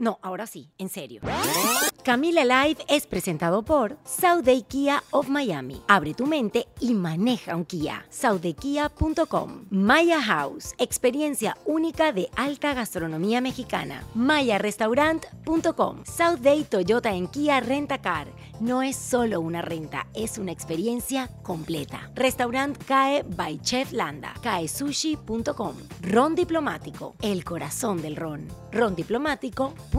[0.00, 1.20] No, ahora sí, en serio.
[2.02, 3.98] Camila Live es presentado por
[4.42, 5.82] Day Kia of Miami.
[5.88, 8.06] Abre tu mente y maneja un Kia.
[8.08, 9.66] SouthDayKia.com.
[9.68, 14.02] Maya House, experiencia única de alta gastronomía mexicana.
[14.14, 16.04] MayaRestaurant.com.
[16.40, 18.28] Day Toyota en Kia Rentacar.
[18.60, 22.10] No es solo una renta, es una experiencia completa.
[22.14, 24.32] Restaurant CAE by Chef Landa.
[24.42, 25.74] CAESushi.com.
[26.02, 28.48] Ron Diplomático, el corazón del ron.
[28.72, 29.89] Rondiplomático.com.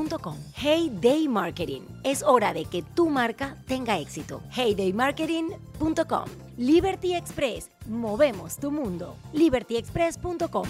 [0.56, 1.81] Hey Day Marketing.
[2.03, 4.42] Es hora de que tu marca tenga éxito.
[4.56, 6.25] Heydaymarketing.com.
[6.58, 7.70] Liberty Express.
[7.88, 9.16] Movemos tu mundo.
[9.34, 10.67] libertyexpress.com.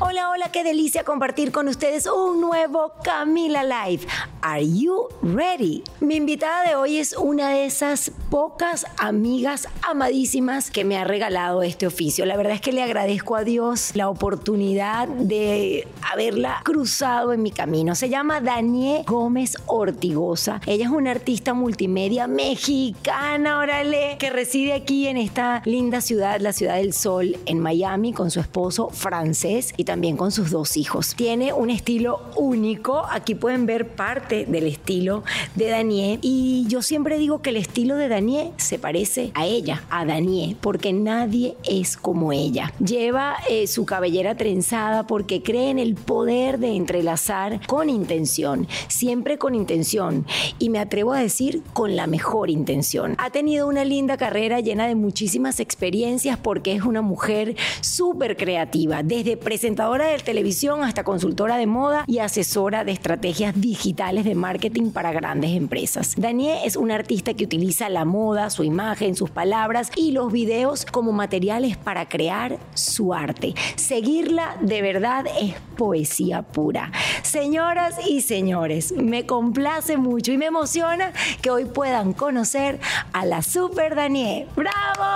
[0.00, 4.06] Hola, hola, qué delicia compartir con ustedes un nuevo Camila Live.
[4.46, 5.82] Are you ready?
[6.00, 11.62] Mi invitada de hoy es una de esas pocas amigas amadísimas que me ha regalado
[11.62, 12.26] este oficio.
[12.26, 17.52] La verdad es que le agradezco a Dios la oportunidad de haberla cruzado en mi
[17.52, 17.94] camino.
[17.94, 20.60] Se llama Daniel Gómez Ortigosa.
[20.66, 26.52] Ella es una artista multimedia mexicana, órale, que reside aquí en esta linda ciudad, la
[26.52, 31.14] ciudad del sol, en Miami, con su esposo francés y también con sus dos hijos.
[31.14, 33.06] Tiene un estilo único.
[33.10, 35.22] Aquí pueden ver parte del estilo
[35.54, 36.18] de Daniel.
[36.20, 40.56] Y yo siempre digo que el estilo de Daniel se parece a ella, a Daniel,
[40.60, 42.72] porque nadie es como ella.
[42.84, 49.38] Lleva eh, su cabellera trenzada porque cree en el poder de entrelazar con intención, siempre
[49.38, 50.26] con intención.
[50.58, 53.14] Y me atrevo a decir con la mejor intención.
[53.18, 59.02] Ha tenido una linda carrera llena de muchísimas experiencias porque es una mujer súper creativa,
[59.02, 64.90] desde presentadora de televisión hasta consultora de moda y asesora de estrategias digitales de marketing
[64.90, 66.14] para grandes empresas.
[66.16, 70.84] Daniel es una artista que utiliza la moda, su imagen, sus palabras y los videos
[70.84, 73.54] como materiales para crear su arte.
[73.76, 76.90] Seguirla de verdad es poesía pura.
[77.22, 81.12] Señoras y señores, me complace mucho y me emociona
[81.42, 82.80] que hoy puedan conocer
[83.12, 84.48] a la Super Daniel.
[84.56, 85.14] ¡Bravo!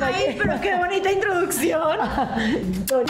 [0.00, 1.98] Ay, pero qué bonita introducción.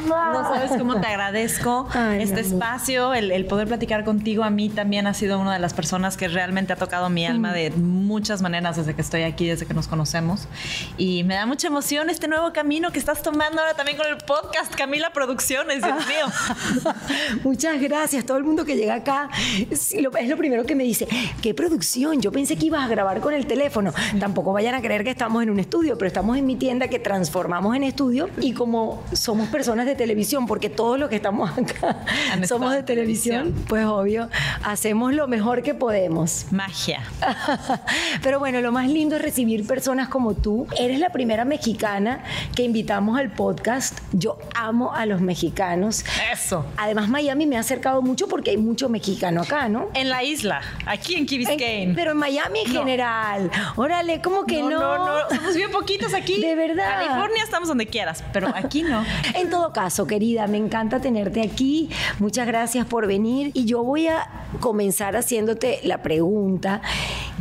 [0.06, 1.88] No sabes cómo te agradezco
[2.18, 4.44] este espacio, el, poder platicar contigo.
[4.44, 7.52] A mí también ha sido una de las personas que realmente ha tocado mi alma
[7.52, 10.48] de muchas maneras desde que estoy aquí, desde que nos conocemos.
[10.96, 14.18] Y me da mucha emoción este nuevo camino que estás tomando ahora también con el
[14.18, 16.92] podcast Camila Producciones, Dios mío.
[17.44, 18.24] Muchas gracias.
[18.24, 19.28] Todo el mundo que llega acá
[19.70, 21.06] es lo, es lo primero que me dice,
[21.42, 22.20] ¿qué producción?
[22.20, 23.92] Yo pensé que ibas a grabar con el teléfono.
[24.18, 26.98] Tampoco vayan a creer que estamos en un estudio, pero estamos en mi tienda que
[26.98, 32.04] transformamos en estudio y como somos personas de televisión, porque todos los que estamos acá
[32.46, 34.28] somos de televisión, pues obvio,
[34.64, 36.46] hacemos lo mejor que podemos.
[36.50, 37.02] Magia.
[38.22, 40.66] Pero bueno, lo más lindo es recibir personas como tú.
[40.78, 42.22] Eres la primera mexicana
[42.54, 43.98] que invitamos al podcast.
[44.12, 46.04] Yo amo a los mexicanos.
[46.32, 46.64] Eso.
[46.76, 49.88] Además, Miami me ha acercado mucho porque hay mucho mexicano acá, ¿no?
[49.94, 51.94] En la isla, aquí en Key Biscayne.
[51.94, 53.50] pero en Miami en general.
[53.76, 54.70] Órale, ¿cómo que no?
[54.70, 55.28] No, no, no.
[55.36, 56.21] Somos bien poquitos aquí.
[56.26, 57.06] De verdad.
[57.06, 59.04] California estamos donde quieras, pero aquí no.
[59.34, 61.90] En todo caso, querida, me encanta tenerte aquí.
[62.18, 64.28] Muchas gracias por venir y yo voy a
[64.60, 66.82] comenzar haciéndote la pregunta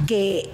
[0.08, 0.50] que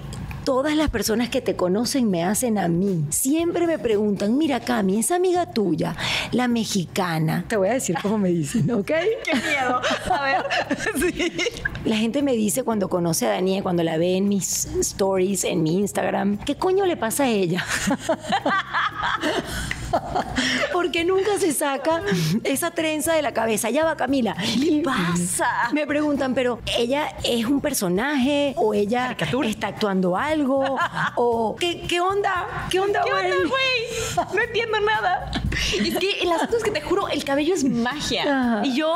[0.48, 3.04] todas las personas que te conocen me hacen a mí.
[3.10, 5.94] Siempre me preguntan, mira Cami, esa amiga tuya,
[6.32, 7.44] la mexicana.
[7.46, 8.86] Te voy a decir cómo me dicen, ¿ok?
[8.86, 9.82] Qué miedo.
[10.10, 10.46] A ver.
[11.12, 11.32] sí.
[11.84, 15.62] La gente me dice cuando conoce a Daniel, cuando la ve en mis stories, en
[15.62, 17.62] mi Instagram, ¿qué coño le pasa a ella?
[20.72, 22.02] Porque nunca se saca
[22.44, 23.70] esa trenza de la cabeza.
[23.70, 24.34] Ya va, Camila.
[24.34, 25.70] ¿Qué pasa?
[25.72, 32.00] Me preguntan, pero ella es un personaje o ella está actuando algo o ¿qué, qué
[32.00, 32.66] onda?
[32.70, 34.26] ¿Qué onda, güey?
[34.34, 35.30] No entiendo nada.
[35.52, 38.62] es que el asunto es que te juro, el cabello es magia.
[38.64, 38.94] Y yo,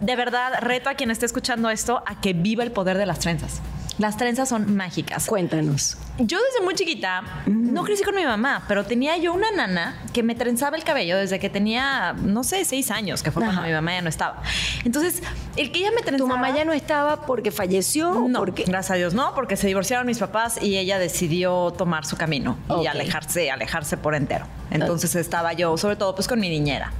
[0.00, 3.18] de verdad, reto a quien esté escuchando esto a que viva el poder de las
[3.18, 3.60] trenzas.
[3.98, 5.26] Las trenzas son mágicas.
[5.26, 5.96] Cuéntanos.
[6.18, 10.22] Yo desde muy chiquita no crecí con mi mamá, pero tenía yo una nana que
[10.22, 13.72] me trenzaba el cabello desde que tenía, no sé, seis años, que fue cuando mi
[13.72, 14.40] mamá ya no estaba.
[14.84, 15.24] Entonces,
[15.56, 16.18] el que ella me trenzaba...
[16.18, 18.28] ¿Tu mamá ya no estaba porque falleció?
[18.28, 18.62] No, porque...
[18.62, 22.56] gracias a Dios no, porque se divorciaron mis papás y ella decidió tomar su camino
[22.80, 24.46] y alejarse, alejarse por entero.
[24.70, 26.92] Entonces estaba yo, sobre todo, pues con mi niñera.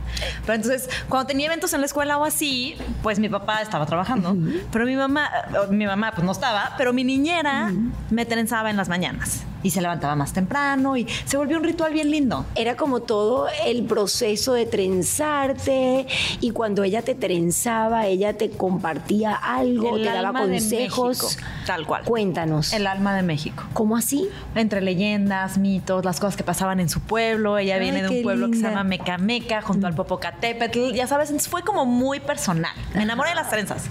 [0.43, 4.37] Pero entonces, cuando tenía eventos en la escuela o así, pues mi papá estaba trabajando,
[4.73, 5.31] pero mi mamá,
[5.71, 7.73] mi mamá pues no estaba, pero mi niñera
[8.11, 9.54] me trenzaba en las mañanas にあります。
[9.65, 12.45] Y se levantaba más temprano y se volvió un ritual bien lindo.
[12.55, 16.07] Era como todo el proceso de trenzarte
[16.41, 21.39] y cuando ella te trenzaba, ella te compartía algo, te daba consejos.
[21.67, 22.05] tal cual.
[22.05, 22.75] Cuéntanos.
[22.75, 23.65] El alma de México.
[23.73, 24.29] ¿Cómo así?
[24.55, 27.57] Entre leyendas, mitos, las cosas que pasaban en su pueblo.
[27.57, 30.93] Ella viene de un pueblo que se llama Mecameca, junto al Popocatépetl.
[30.93, 32.73] Ya sabes, fue como muy personal.
[32.95, 33.87] Me enamoré de las trenzas.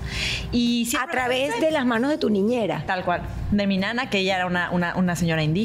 [0.52, 2.84] Y a través de las manos de tu niñera.
[2.86, 3.24] Tal cual.
[3.50, 5.63] De mi nana, que ella era una, una, una señora indígena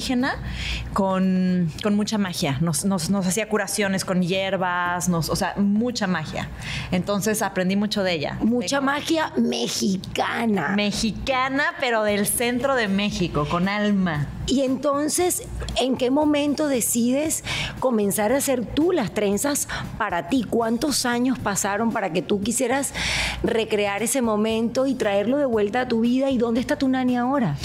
[0.93, 2.59] con, mucha magia.
[2.61, 2.85] Nos,
[3.27, 6.49] hacía curaciones con hierbas, nos, o sea, mucha magia.
[6.91, 8.39] Entonces aprendí mucho de ella.
[8.41, 10.75] Mucha magia mexicana.
[10.77, 14.27] Mexicana, pero del centro de México, con alma.
[14.47, 15.43] Y entonces,
[15.77, 17.44] ¿en qué momento decides
[17.81, 19.69] comenzar a hacer tú las trenzas
[19.99, 20.43] para ti?
[20.49, 22.94] ¿Cuántos años pasaron para que tú quisieras
[23.43, 26.31] recrear ese momento y traerlo de vuelta a tu vida?
[26.31, 27.56] ¿Y dónde está tu nani ahora?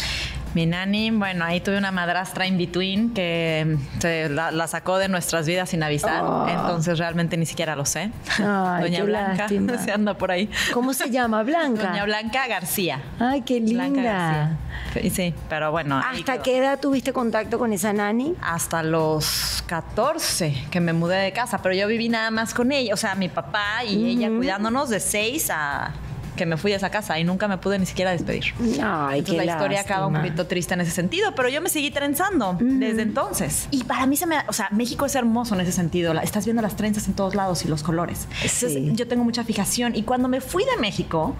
[0.53, 5.47] Mi nani, bueno, ahí tuve una madrastra in between que se la, sacó de nuestras
[5.47, 6.23] vidas sin avisar.
[6.23, 6.47] Oh.
[6.47, 8.11] Entonces realmente ni siquiera lo sé.
[8.37, 9.47] Doña Blanca
[9.83, 10.49] se anda por ahí.
[10.73, 11.43] ¿Cómo se llama?
[11.43, 11.89] Blanca.
[11.89, 13.01] Doña Blanca García.
[13.19, 13.89] Ay, qué linda.
[13.89, 15.11] Blanca García.
[15.11, 15.97] Sí, pero bueno.
[15.97, 18.35] ¿Hasta qué edad tuviste contacto con esa nani?
[18.41, 22.93] Hasta los 14 que me mudé de casa, pero yo viví nada más con ella,
[22.93, 25.91] o sea, mi papá y ella cuidándonos de 6 a
[26.35, 28.53] que me fui a esa casa y nunca me pude ni siquiera despedir.
[28.81, 31.91] Ay, entonces, la historia acaba un poquito triste en ese sentido, pero yo me seguí
[31.91, 33.67] trenzando desde entonces.
[33.71, 36.13] Y para mí se me, o sea, México es hermoso en ese sentido.
[36.21, 38.27] estás viendo las trenzas en todos lados y los colores.
[38.41, 41.35] Entonces, yo tengo mucha fijación y cuando me fui de México,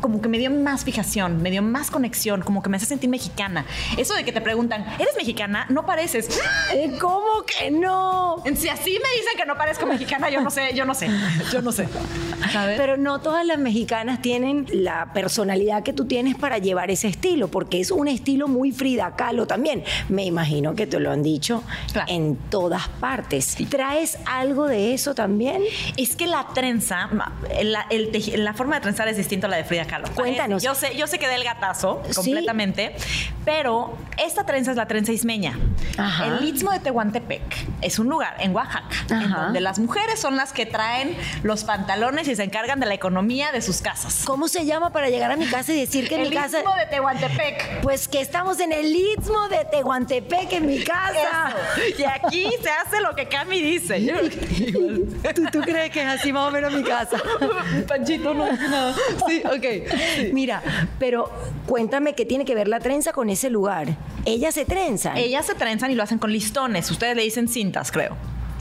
[0.00, 3.08] como que me dio más fijación, me dio más conexión, como que me hace sentir
[3.08, 3.64] mexicana.
[3.96, 5.66] Eso de que te preguntan, ¿eres mexicana?
[5.68, 6.40] No pareces.
[6.74, 8.36] Eh, ¿Cómo que no?
[8.56, 11.08] Si así me dicen que no parezco mexicana, yo no sé, yo no sé,
[11.52, 11.88] yo no sé.
[12.76, 17.06] Pero no todas las mexicanas tienen tienen la personalidad que tú tienes para llevar ese
[17.06, 19.84] estilo, porque es un estilo muy Frida Kahlo también.
[20.08, 21.62] Me imagino que te lo han dicho
[22.06, 23.58] en todas partes.
[23.68, 25.60] ¿Traes algo de eso también?
[25.98, 27.10] Es que la trenza,
[27.62, 27.84] la,
[28.36, 30.08] la forma de trenzar es distinta a la de Frida Kahlo.
[30.14, 30.62] Cuéntanos.
[30.62, 32.96] Yo sé, yo sé que da el gatazo completamente,
[33.44, 35.58] pero esta trenza es la trenza ismeña.
[36.24, 37.42] El Istmo de Tehuantepec
[37.82, 42.28] es un lugar en Oaxaca en donde las mujeres son las que traen los pantalones
[42.28, 44.21] y se encargan de la economía de sus casas.
[44.24, 46.58] ¿Cómo se llama para llegar a mi casa y decir que en mi casa.
[46.58, 47.80] El Istmo de Tehuantepec.
[47.80, 51.54] Pues que estamos en el Istmo de Tehuantepec en mi casa.
[51.98, 53.98] Y aquí se hace lo que Cami dice.
[55.34, 57.20] ¿Tú, ¿Tú, crees que es así más o menos mi casa?
[57.88, 58.94] Panchito no nada.
[59.26, 60.32] Sí, ok.
[60.32, 60.62] Mira,
[60.98, 61.30] pero
[61.66, 63.88] cuéntame qué tiene que ver la trenza con ese lugar.
[64.24, 65.16] Ellas se trenzan.
[65.16, 66.90] Ellas se trenzan y lo hacen con listones.
[66.90, 68.16] Ustedes le dicen cintas, creo.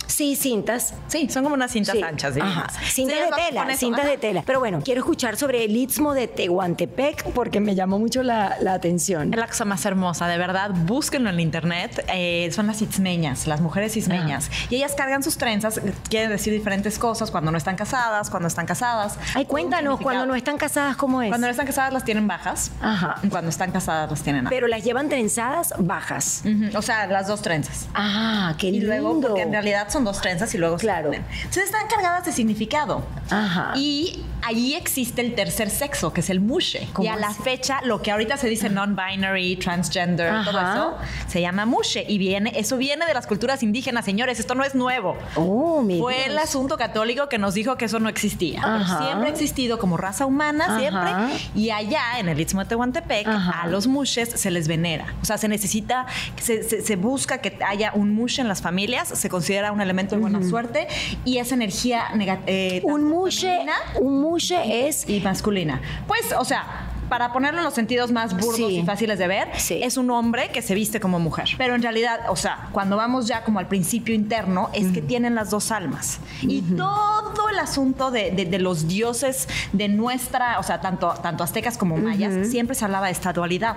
[0.08, 0.94] Sí, cintas.
[1.08, 2.36] Sí, son como unas cintas anchas.
[2.40, 2.68] Ajá.
[2.84, 4.44] Cintas de tela, cintas de tela.
[4.46, 9.34] Pero bueno, quiero escuchar sobre el Istmo de Tehuantepec porque me llamó mucho la, atención.
[9.34, 10.72] Es la cosa más hermosa, de verdad.
[10.72, 12.06] Búsquenlo en internet.
[12.14, 14.50] Eh, son las ismeñas, las mujeres ismeñas.
[14.70, 18.66] Y ellas cargan sus trenzas, quiere decir diferentes cosas cuando no están casadas, cuando están
[18.66, 19.18] casadas.
[19.34, 21.30] Ay, cuéntanos, cuando no están casadas, ¿cómo es?
[21.30, 22.72] Cuando no están casadas las tienen bajas.
[22.82, 23.16] Ajá.
[23.30, 24.52] Cuando están casadas las tienen altas.
[24.52, 26.44] Pero las llevan trenzadas bajas.
[26.76, 27.88] O sea, las dos trenzas.
[27.94, 28.86] Ah, qué lindo.
[28.86, 31.12] Y luego, porque en realidad son dos trenzas y luego claro.
[31.12, 33.04] se Entonces están cargadas de significado.
[33.30, 33.74] Ajá.
[33.76, 36.88] Y allí existe el tercer sexo, que es el mushe.
[37.00, 41.66] Y a la fecha, lo que ahorita se dice non-binary, transgender, todo eso, se llama
[41.66, 42.06] mushe.
[42.08, 44.40] Y viene, eso viene de las culturas indígenas, señores.
[44.40, 45.18] Esto no es nuevo.
[45.36, 48.62] Oh, Fue el asunto católico que nos dijo que eso no existía.
[49.00, 51.12] siempre ha existido como raza humana, siempre.
[51.56, 55.14] Y allá, en el Istmo de Tehuantepec, a los mushes se les venera.
[55.22, 56.06] O sea, se necesita,
[56.40, 60.22] se, se, busca que haya un mushe en las familias, se considera un elemento de
[60.22, 60.88] buena suerte
[61.26, 62.44] y esa energía negativa.
[62.48, 63.60] Eh, un mushe,
[64.00, 65.82] un mushe es y masculina.
[66.08, 68.78] Pues, o sea, para ponerlo en los sentidos más burdos Sí.
[68.80, 69.82] y fáciles de ver, Sí.
[69.84, 71.46] es un hombre que se viste como mujer.
[71.58, 75.36] Pero en realidad, o sea, cuando vamos ya como al principio interno, es que tienen
[75.36, 76.20] las dos almas.
[76.42, 81.44] Y todo el asunto de, de- de los dioses de nuestra, o sea, tanto, tanto
[81.44, 83.76] aztecas como mayas, siempre se hablaba de esta dualidad.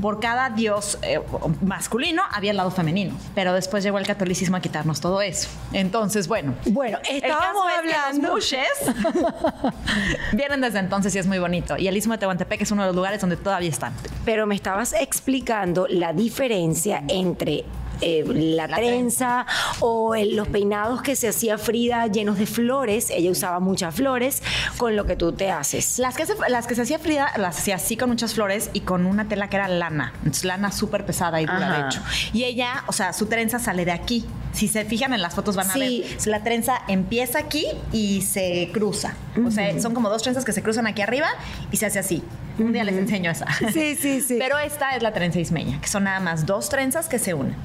[0.00, 1.20] Por cada dios eh,
[1.60, 3.14] masculino había el lado femenino.
[3.34, 5.50] Pero después llegó el catolicismo a quitarnos todo eso.
[5.74, 6.54] Entonces, bueno.
[6.64, 8.36] Bueno, estábamos caso es que hablando.
[8.36, 8.54] los
[10.32, 11.76] vienen desde entonces y es muy bonito.
[11.76, 13.92] Y el Istmo de Tehuantepec es uno de los lugares donde todavía están.
[14.24, 17.64] Pero me estabas explicando la diferencia entre
[18.04, 19.46] eh, la, La trenza
[19.80, 24.42] o el- los peinados que se hacía Frida llenos de flores, ella usaba muchas flores,
[24.76, 25.98] con lo que tú te haces.
[25.98, 28.80] Las que, se, las que se hacía Frida las hacía así con muchas flores y
[28.80, 30.12] con una tela que era lana.
[30.18, 31.82] Entonces, lana súper pesada y dura, Ajá.
[31.82, 32.00] de hecho.
[32.32, 34.24] Y ella, o sea, su trenza sale de aquí.
[34.52, 36.04] Si se fijan en las fotos van a Sí.
[36.06, 36.26] ver.
[36.28, 39.14] La trenza empieza aquí y se cruza.
[39.44, 41.26] O sea, son como dos trenzas que se cruzan aquí arriba
[41.72, 42.22] y se hace así.
[42.58, 43.46] Un día les enseño esa.
[43.72, 44.36] Sí, sí, sí.
[44.38, 47.56] Pero esta es la trenza ismeña, que son nada más dos trenzas que se unen.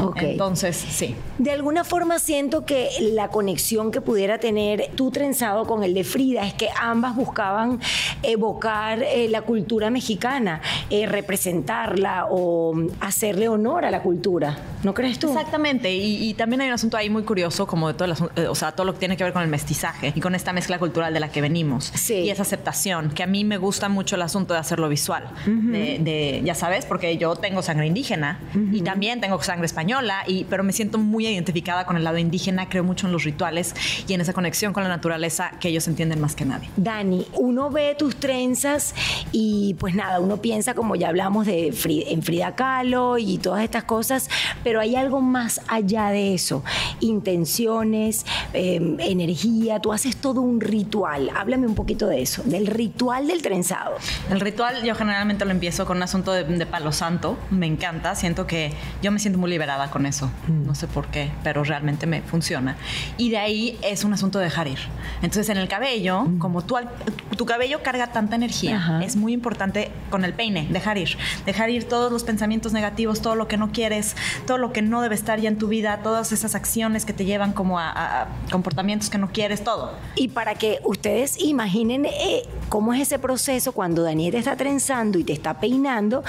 [0.00, 0.22] Ok.
[0.22, 1.14] Entonces, sí.
[1.38, 6.04] De alguna forma siento que la conexión que pudiera tener tu trenzado con el de
[6.04, 7.80] Frida es que ambas buscaban
[8.22, 10.60] evocar eh, la cultura mexicana,
[10.90, 14.56] eh, representarla o hacerle honor a la cultura.
[14.82, 15.28] ¿No crees tú?
[15.28, 18.46] Exactamente, y, y también hay un asunto ahí muy curioso, como de todo el eh,
[18.48, 20.78] o sea, todo lo que tiene que ver con el mestizaje y con esta mezcla
[20.78, 21.90] cultural de la que venimos.
[21.94, 22.14] Sí.
[22.14, 25.24] Y esa aceptación, que a mí me gusta mucho el asunto de hacerlo visual.
[25.46, 28.40] de, de- ya sabes, porque yo tengo sangre indígena
[28.72, 29.83] y también tengo sangre española,
[30.26, 33.74] y, pero me siento muy identificada con el lado indígena, creo mucho en los rituales
[34.06, 36.68] y en esa conexión con la naturaleza que ellos entienden más que nadie.
[36.76, 38.94] Dani, uno ve tus trenzas
[39.32, 43.62] y pues nada, uno piensa como ya hablamos de Fri- en Frida Kahlo y todas
[43.62, 44.28] estas cosas,
[44.62, 46.62] pero hay algo más allá de eso,
[47.00, 51.30] intenciones, eh, energía, tú haces todo un ritual.
[51.34, 53.96] Háblame un poquito de eso, del ritual del trenzado.
[54.30, 57.36] El ritual yo generalmente lo empiezo con un asunto de, de palo santo.
[57.50, 58.14] Me encanta.
[58.14, 58.72] Siento que
[59.02, 60.30] yo me siento muy liberada con eso.
[60.48, 62.76] No sé por qué, pero realmente me funciona.
[63.18, 64.78] Y de ahí es un asunto de dejar ir.
[65.22, 66.88] Entonces en el cabello, como tú, al-
[67.36, 69.04] tu cabello carga tanta energía, Ajá.
[69.04, 71.16] es muy importante con el peine, dejar ir.
[71.44, 74.16] Dejar ir todos los pensamientos negativos, todo lo que no quieres,
[74.46, 77.24] todo lo que no debe estar ya en tu vida, todas esas acciones que te
[77.24, 79.92] llevan como a, a- a comportamientos que no quieres, todo.
[80.14, 85.18] Y para que ustedes imaginen eh, cómo es ese proceso cuando Daniel te está trenzando
[85.18, 86.22] y te está peinando,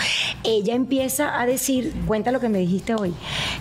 [0.44, 3.14] ella empieza a decir, cuenta lo que me dijiste hoy,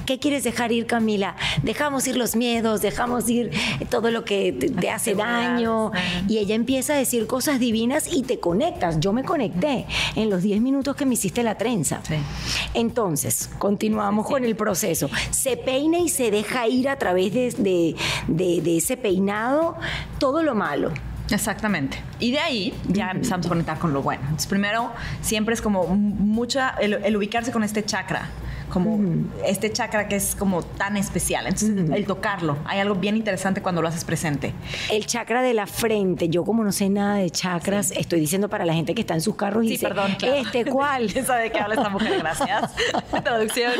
[0.07, 1.37] ¿qué quieres dejar ir Camila?
[1.62, 3.50] Dejamos ir los miedos, dejamos ir
[3.90, 5.90] todo lo que te, te hace daño
[6.28, 9.00] y ella empieza a decir cosas divinas y te conectas.
[9.00, 12.00] Yo me conecté en los 10 minutos que me hiciste la trenza.
[12.07, 12.14] Sí.
[12.75, 15.09] Entonces, continuamos con el proceso.
[15.31, 17.97] Se peina y se deja ir a través de, de-
[18.28, 19.76] de- de ese peinado
[20.19, 20.93] todo lo malo.
[21.31, 21.97] Exactamente.
[22.21, 24.21] Y de ahí ya empezamos a conectar con lo bueno.
[24.25, 24.90] Entonces, primero,
[25.23, 28.28] siempre es como mucha, el, el ubicarse con este chakra,
[28.71, 28.99] como
[29.44, 31.47] este chakra que es como tan especial.
[31.47, 32.56] Entonces, el tocarlo.
[32.64, 34.52] Hay algo bien interesante cuando lo haces presente.
[34.90, 38.64] El chakra de la frente, yo como no sé nada de chakras, estoy diciendo para
[38.64, 40.35] la gente que está en sus carros y Sí, dice, perdón, claro.
[40.37, 41.06] ¿este cuál?
[41.12, 42.18] ¿Quién sabe de qué habla esta mujer?
[42.18, 42.73] Gracias.
[43.25, 43.73] Traducción.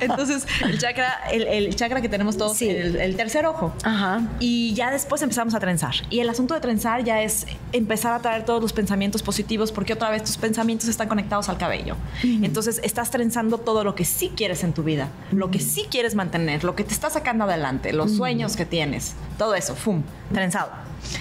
[0.00, 2.68] Entonces, el chakra, el, el chakra que tenemos todos, Sí.
[2.68, 3.72] el, el tercer ojo.
[3.82, 4.22] Ajá.
[4.40, 5.94] Y ya después empezamos a trenzar.
[6.10, 9.92] Y el asunto de trenzar ya es empezar a traer todos los pensamientos positivos porque
[9.92, 11.96] otra vez tus pensamientos están conectados al cabello.
[12.22, 16.14] Entonces estás trenzando todo lo que sí quieres en tu vida, lo que sí quieres
[16.14, 20.02] mantener, lo que te está sacando adelante, los sueños que tienes, todo eso, ¡fum!
[20.32, 20.70] Trenzado.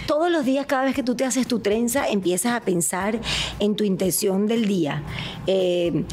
[0.08, 3.20] Todos los días, cada vez que tú te haces tu trenza, empiezas a pensar
[3.60, 5.04] en tu intención del día.
[5.46, 6.06] Eh,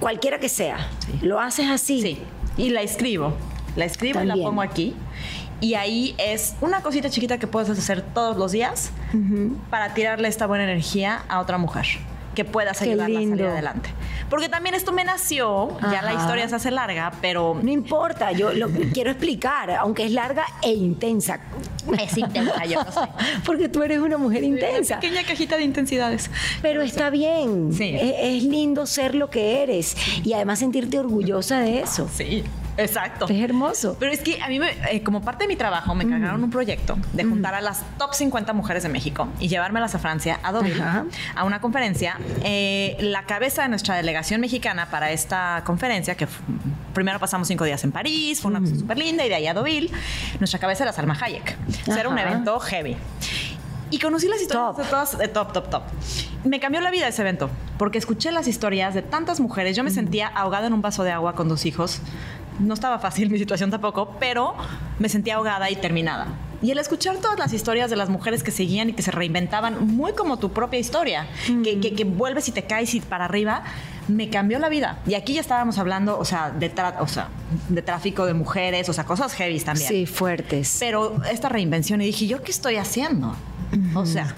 [0.00, 0.88] cualquiera que sea.
[1.22, 2.02] Lo haces así.
[2.02, 2.18] Sí.
[2.56, 3.34] Y la escribo.
[3.76, 4.94] La escribo y la pongo aquí.
[5.60, 8.90] Y ahí es una cosita chiquita que puedes hacer todos los días
[9.70, 11.86] para tirarle esta buena energía a otra mujer
[12.34, 13.90] que puedas ayudarla a salir adelante.
[14.30, 18.52] Porque también esto me nació, ya la historia se hace larga, pero No importa, yo
[18.52, 21.40] lo quiero explicar, aunque es larga e intensa.
[21.98, 23.00] es intensa, yo no sé.
[23.44, 25.00] Porque tú eres una mujer intensa.
[25.00, 26.30] Pequeña cajita de intensidades.
[26.62, 27.72] Pero está bien.
[27.72, 27.94] Sí.
[27.94, 32.08] Es, es lindo ser lo que eres y además sentirte orgullosa de eso.
[32.12, 32.44] Sí,
[32.76, 33.26] exacto.
[33.28, 33.96] Es hermoso.
[33.98, 36.50] Pero es que a mí, me- eh, como parte de mi trabajo, me encargaron un
[36.50, 40.52] proyecto de juntar a las top 50 mujeres de México y llevármelas a Francia, a
[40.52, 41.04] Deauville, Ajá.
[41.36, 42.18] a una conferencia.
[42.42, 46.26] Eh, la cabeza de nuestra delegación mexicana para esta conferencia, que
[46.92, 49.54] primero pasamos cinco días en París, fue una cosa súper linda, y de ahí a
[49.54, 49.90] Deauville,
[50.38, 51.56] nuestra cabeza era Salma Hayek.
[51.82, 52.96] O sea, era un evento heavy.
[53.90, 54.84] Y conocí las historias Top.
[54.84, 55.82] de todas, de top, top, top.
[56.44, 59.76] Me cambió la vida ese evento, porque escuché las historias de tantas mujeres.
[59.76, 62.00] Yo me sentía ahogada en un vaso de agua con dos hijos.
[62.58, 64.54] No estaba fácil mi situación tampoco, pero
[64.98, 66.28] me sentía ahogada y terminada.
[66.62, 69.86] Y el escuchar todas las historias de las mujeres que seguían y que se reinventaban,
[69.86, 71.26] muy como tu propia historia,
[71.62, 73.64] que, que, que, vuelves y te caes y para arriba,
[74.08, 74.98] me cambió la vida.
[75.06, 77.28] Y aquí ya estábamos hablando, o sea, de, o sea,
[77.68, 79.88] de tráfico de mujeres, o sea, cosas heavy también.
[79.88, 80.78] Sí, fuertes.
[80.80, 83.36] Pero esta reinvención, y dije, ¿yo qué estoy haciendo?
[83.94, 84.34] O sea,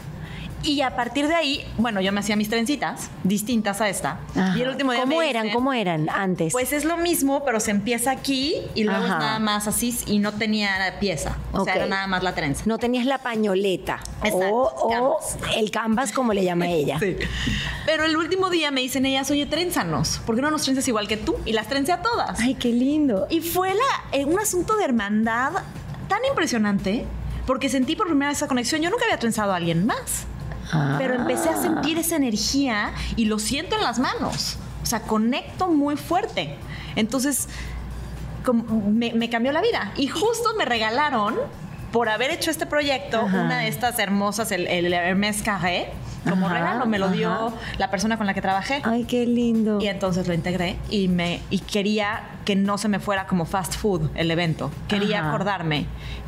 [0.67, 4.21] y a partir de ahí, bueno, yo me hacía mis trencitas distintas a esta.
[4.57, 5.51] Y el último día ¿Cómo eran?
[5.51, 6.53] ¿Cómo eran antes?
[6.53, 10.19] Pues es lo mismo, pero se empieza aquí y luego es nada más así y
[10.19, 11.37] no tenía pieza.
[11.53, 12.65] O sea, era nada más la trenza.
[12.67, 14.01] No tenías la pañoleta.
[14.33, 15.19] O, o
[15.57, 16.99] el canvas, como le llama ella.
[17.01, 17.17] sí.
[17.85, 20.21] Pero el último día me dicen ellas, oye, trénzanos.
[20.27, 21.37] ¿Por qué no nos trenzas igual que tú?
[21.45, 22.41] Y las trencé a todas.
[22.41, 23.27] Ay, qué lindo.
[23.31, 25.53] Y fue la, eh, un asunto de hermandad
[26.09, 27.07] tan impresionante
[27.47, 28.83] porque sentí por primera vez esa conexión.
[28.83, 30.27] Yo nunca había trenzado a alguien más.
[30.99, 34.57] Pero empecé a sentir esa energía y lo siento en las manos.
[34.83, 36.57] O sea, conecto muy fuerte.
[36.95, 37.49] Entonces,
[38.53, 39.93] me, me cambió la vida.
[39.97, 41.35] Y justo me regalaron,
[41.93, 45.91] por haber hecho este proyecto, una de estas hermosas, el, el Hermès Carré
[46.29, 48.83] como regalo, me lo dio la persona con la que trabajé.
[48.85, 49.79] Ay, qué lindo.
[49.81, 53.75] Y entonces lo integré y me y quería que no se me fuera como fast
[53.75, 54.71] food el evento.
[54.89, 55.87] Quería acordarme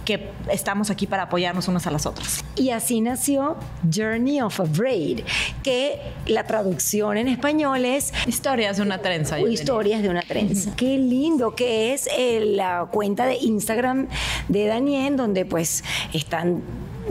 [0.09, 2.43] que estamos aquí para apoyarnos unas a las otras.
[2.57, 3.59] Y así nació
[3.95, 5.21] Journey of a Braid,
[5.63, 9.39] que la traducción en español es Historias de una trenza.
[9.39, 10.75] Historias de una trenza.
[10.77, 14.09] Qué lindo que es eh, la cuenta de Instagram
[14.49, 15.85] de Daniel, donde pues
[16.15, 16.63] están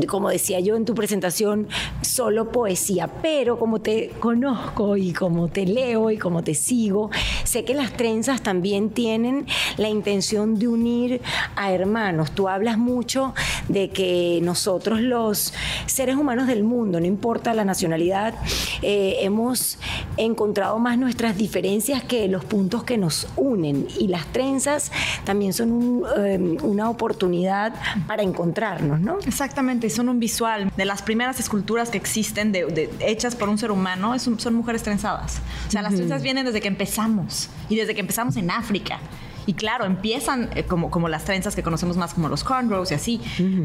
[0.06, 1.68] como decía yo en tu presentación,
[2.02, 7.10] solo poesía, pero como te conozco y como te leo y como te sigo,
[7.44, 11.22] sé que las trenzas también tienen la intención de unir
[11.56, 12.32] a hermanos.
[12.32, 13.34] Tú hablas mucho
[13.70, 15.54] de que nosotros los
[15.86, 18.36] seres humanos del mundo, no importa la nacionalidad,
[18.82, 19.78] eh, hemos
[20.18, 24.92] encontrado más nuestras diferencias que los puntos que nos unen y las trenzas
[25.26, 27.74] también son eh, una oportunidad
[28.08, 29.18] para encontrarnos, ¿no?
[29.26, 30.72] Exactamente son un visual.
[30.76, 35.42] De las primeras esculturas que existen, de, hechas por un ser humano, son mujeres trenzadas.
[35.68, 39.00] O sea, las trenzas vienen desde que empezamos y desde que empezamos en África.
[39.48, 42.96] Y claro, empiezan eh, como, como las trenzas que conocemos más como los cornrows y
[42.96, 43.22] así,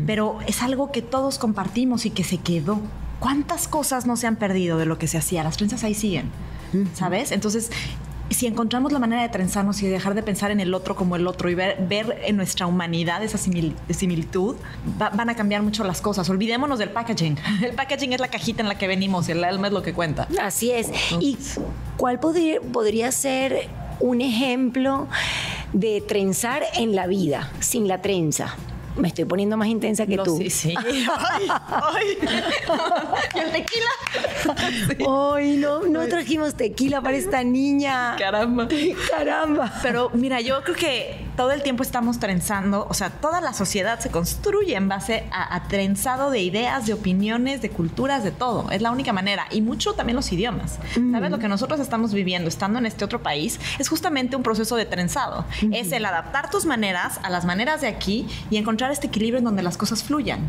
[0.07, 2.81] pero es algo que todos compartimos y que se quedó.
[3.19, 5.43] ¿Cuántas cosas no se han perdido de lo que se hacía?
[5.43, 6.31] Las trenzas ahí siguen,
[6.95, 7.33] ¿sabes?
[7.33, 7.71] Entonces,
[8.35, 11.17] si encontramos la manera de trenzarnos y de dejar de pensar en el otro como
[11.17, 14.57] el otro y ver, ver en nuestra humanidad esa similitud,
[14.99, 16.29] van a cambiar mucho las cosas.
[16.29, 17.37] Olvidémonos del packaging.
[17.63, 20.29] El packaging es la cajita en la que venimos, el alma es lo que cuenta.
[20.41, 20.91] Así es.
[21.21, 21.39] ¿Y
[21.97, 23.69] cuál podría, podría ser
[24.01, 25.09] un ejemplo
[25.73, 28.57] de trenzar en la vida sin la trenza?
[28.97, 30.37] Me estoy poniendo más intensa que tú.
[30.37, 30.75] Sí, sí.
[30.87, 32.07] ay, ay.
[33.35, 33.87] ¿Y el tequila?
[35.35, 38.17] Ay, no, no trajimos tequila para esta niña.
[38.19, 38.69] Caramba.
[39.11, 39.73] Caramba.
[39.83, 43.99] Pero mira, yo creo que todo el tiempo estamos trenzando, o sea, toda la sociedad
[44.01, 48.71] se construye en base a, trenzado de ideas, de opiniones, de culturas, de todo.
[48.71, 49.47] Es la única manera.
[49.51, 50.79] Y mucho también los idiomas.
[51.13, 51.31] ¿Sabes?
[51.31, 54.85] Lo que nosotros estamos viviendo estando en este otro país es justamente un proceso de
[54.85, 55.45] trenzado.
[55.73, 59.45] Es el adaptar tus maneras a las maneras de aquí y encontrar este equilibrio en
[59.45, 60.41] donde las cosas fluyan.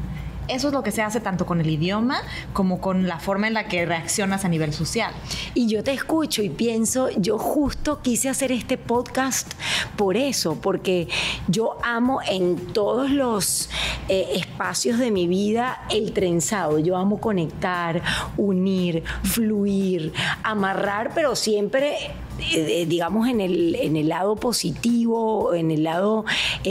[0.48, 3.54] Eso es lo que se hace tanto con el idioma como con la forma en
[3.54, 5.14] la que reaccionas a nivel social.
[5.54, 9.54] Y yo te escucho y pienso, yo justo quise hacer este podcast
[9.96, 11.08] por eso, porque
[11.48, 13.70] yo amo en todos los
[14.10, 16.78] eh, espacios de mi vida el trenzado.
[16.78, 18.02] Yo amo conectar,
[18.36, 21.96] unir, fluir, amarrar, pero siempre
[22.40, 26.26] eh, eh, digamos, en el, en el lado positivo, en el lado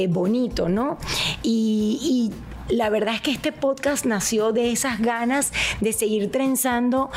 [0.08, 0.98] bonito, ¿no?
[1.42, 2.30] y
[2.68, 7.10] la verdad es que este podcast nació de esas ganas de seguir trenzando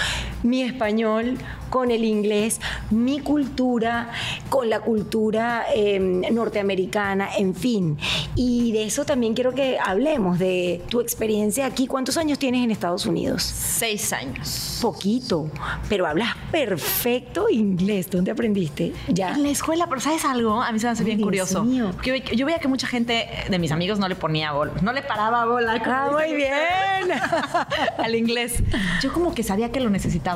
[0.46, 1.38] mi español
[1.70, 4.12] con el inglés, mi cultura,
[4.50, 7.98] con la cultura em, norteamericana, en fin.
[8.36, 11.88] Y de eso también quiero que hablemos, de tu experiencia aquí.
[11.88, 13.44] ¿Cuántos años tienes en Estados Unidos?
[13.44, 14.80] Seis años.
[14.82, 15.50] Poquito,
[15.90, 18.10] pero hablas perfecto inglés.
[18.10, 18.94] ¿Dónde aprendiste?
[19.08, 19.34] Ya.
[19.34, 20.62] En la escuela, pero ¿sabes algo?
[20.62, 21.66] A mí se me hace bien curioso.
[22.04, 25.02] Yo, yo veía que mucha gente de mis amigos no le ponía bola, no le
[25.02, 25.82] paraba bola.
[25.86, 27.20] Ah, muy bien.
[27.98, 28.64] al inglés.
[29.02, 30.35] Yo como que sabía que lo necesitaba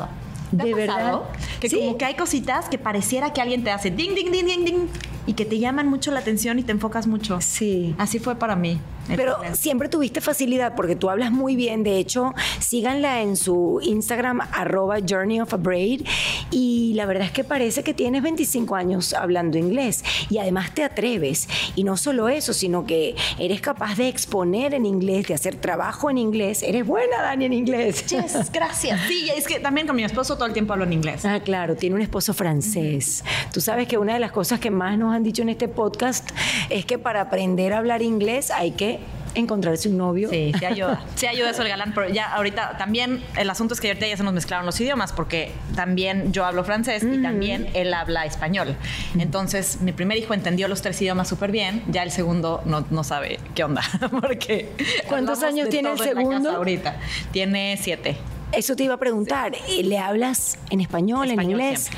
[0.51, 1.21] de verdad.
[1.59, 4.65] Que como que hay cositas que pareciera que alguien te hace ding, ding, ding, ding,
[4.65, 4.87] ding,
[5.25, 7.39] y que te llaman mucho la atención y te enfocas mucho.
[7.41, 7.95] Sí.
[7.97, 8.79] Así fue para mí.
[9.15, 11.83] Pero siempre tuviste facilidad porque tú hablas muy bien.
[11.83, 16.05] De hecho, síganla en su Instagram, arroba Journey of a Braid.
[16.51, 20.03] Y la verdad es que parece que tienes 25 años hablando inglés.
[20.29, 21.47] Y además te atreves.
[21.75, 26.09] Y no solo eso, sino que eres capaz de exponer en inglés, de hacer trabajo
[26.09, 26.63] en inglés.
[26.63, 28.05] Eres buena, Dani, en inglés.
[28.07, 28.99] Yes, gracias.
[29.07, 31.25] Sí, es que también con mi esposo todo el tiempo hablo en inglés.
[31.25, 33.23] Ah, claro, tiene un esposo francés.
[33.53, 36.29] Tú sabes que una de las cosas que más nos han dicho en este podcast
[36.69, 38.98] es que para aprender a hablar inglés hay que
[39.35, 40.29] encontrarse un novio.
[40.29, 41.01] Sí, sí ayuda.
[41.15, 44.17] Sí ayuda eso el galán, pero ya ahorita también el asunto es que ahorita ya
[44.17, 48.75] se nos mezclaron los idiomas porque también yo hablo francés y también él habla español.
[49.17, 53.03] Entonces, mi primer hijo entendió los tres idiomas súper bien, ya el segundo no, no
[53.03, 53.81] sabe qué onda,
[54.21, 54.71] porque
[55.07, 56.51] ¿Cuántos años tiene el segundo?
[56.51, 56.97] ahorita?
[57.31, 58.17] Tiene siete.
[58.51, 59.53] Eso te iba a preguntar.
[59.67, 61.89] ¿eh, ¿Le hablas en español, en inglés?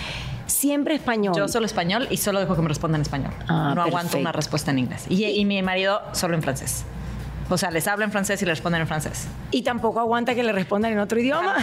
[0.48, 1.34] Siempre, español.
[1.36, 3.32] Yo solo español y solo dejo que me responda en español.
[3.48, 5.06] Ah, no aguanto una respuesta en inglés.
[5.10, 6.84] Y, y mi marido solo en francés.
[7.54, 9.28] O sea, les hablo en francés y les responden en francés.
[9.52, 11.56] Y tampoco aguanta que le respondan en otro idioma.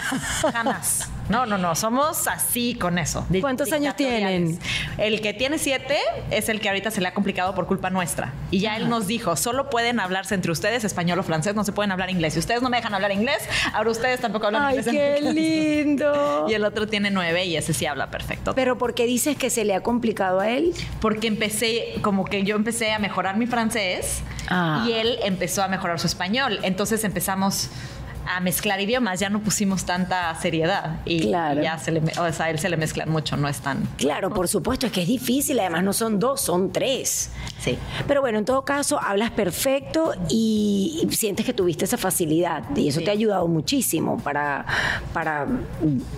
[0.53, 1.11] Jamás.
[1.29, 1.75] No, no, no.
[1.75, 3.27] Somos así con eso.
[3.41, 4.59] ¿Cuántos años dictatoriales.
[4.97, 5.99] El que tiene siete
[6.31, 8.33] es el que ahorita se le ha complicado por culpa nuestra.
[8.51, 11.73] Y ya él nos dijo, solo pueden hablarse entre ustedes español o francés, no se
[11.73, 12.33] pueden hablar inglés.
[12.35, 13.39] Si ustedes no me dejan hablar inglés,
[13.75, 14.95] ahora ustedes tampoco hablan Ay, inglés.
[14.95, 16.47] qué en lindo.
[16.49, 18.55] Y el otro tiene nueve y ese sí habla perfecto.
[18.55, 20.73] Pero ¿por qué dices que se le ha complicado a él?
[21.01, 24.87] porque empecé, como que yo empecé a mejorar mi francés Ah.
[24.89, 26.59] y él empezó a mejorar su español.
[26.63, 27.69] Entonces empezamos
[28.31, 31.63] a mezclar idiomas, ya no pusimos tanta seriedad y Claro.
[31.63, 33.85] ya se le, o sea, a él se le mezclan mucho, no es tan...
[33.97, 37.31] Claro, por supuesto, es que es difícil, además no son dos, son tres.
[37.59, 37.79] Sí.
[38.07, 42.89] Pero bueno, en todo caso, hablas perfecto y y sientes que tuviste esa facilidad y
[42.89, 43.05] eso Sí.
[43.07, 44.67] te ha ayudado muchísimo para,
[45.15, 45.47] para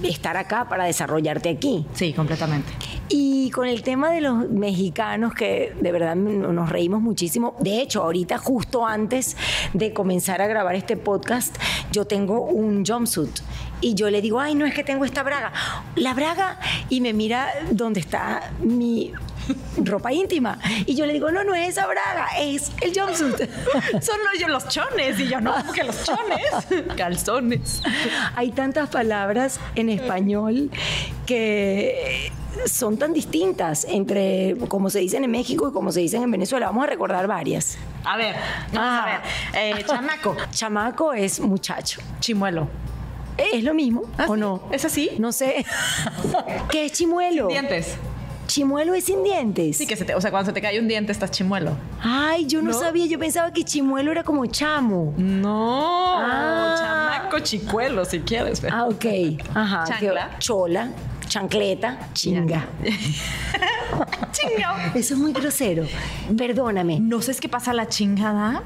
[0.02, 1.86] estar acá, para desarrollarte aquí.
[1.94, 2.72] Sí, completamente.
[3.12, 7.56] Y con el tema de los mexicanos, que de verdad nos reímos muchísimo.
[7.58, 9.36] De hecho, ahorita, justo antes
[9.72, 11.56] de comenzar a grabar este podcast,
[11.90, 13.40] yo tengo un jumpsuit.
[13.80, 15.52] Y yo le digo, ay, no es que tengo esta braga.
[15.96, 19.12] La braga, y me mira donde está mi
[19.78, 20.60] ropa íntima.
[20.86, 23.38] Y yo le digo, no, no es esa braga, es el jumpsuit.
[24.00, 26.46] Son los, los chones y yo no, que los chones.
[26.96, 27.82] Calzones.
[28.36, 30.70] Hay tantas palabras en español
[31.26, 32.30] que
[32.66, 36.66] son tan distintas entre como se dicen en México y como se dicen en Venezuela.
[36.66, 37.78] Vamos a recordar varias.
[38.04, 38.34] A ver,
[38.72, 39.20] vamos a Ah.
[39.52, 39.78] ver.
[39.78, 42.00] Eh, chamaco, Chamaco es muchacho.
[42.20, 42.68] chimuelo.
[43.38, 44.60] ¿Es lo mismo ¿Ah, o no?
[44.70, 45.12] ¿Es así?
[45.18, 45.64] No sé.
[46.70, 47.46] ¿Qué es chimuelo?
[47.48, 47.96] Dientes.
[48.46, 49.76] Chimuelo es sin dientes.
[49.78, 51.70] Sí, que se te, o sea, cuando se te cae un diente estás chimuelo.
[52.02, 52.78] Ay, yo no, ¿No?
[52.78, 53.06] sabía.
[53.06, 55.14] Yo pensaba que chimuelo era como chamo.
[55.16, 56.74] No, Ah.
[57.20, 58.60] chamaco chicuelo, si quieres.
[58.70, 59.04] Ah, ok.
[59.54, 59.84] Ajá.
[59.86, 60.38] Chancla.
[60.40, 60.90] chola,
[61.30, 62.66] chancleta, chinga.
[64.32, 64.76] Chingao.
[64.94, 65.86] Eso es muy grosero.
[66.36, 66.98] Perdóname.
[67.00, 68.62] No sé qué pasa la chingada.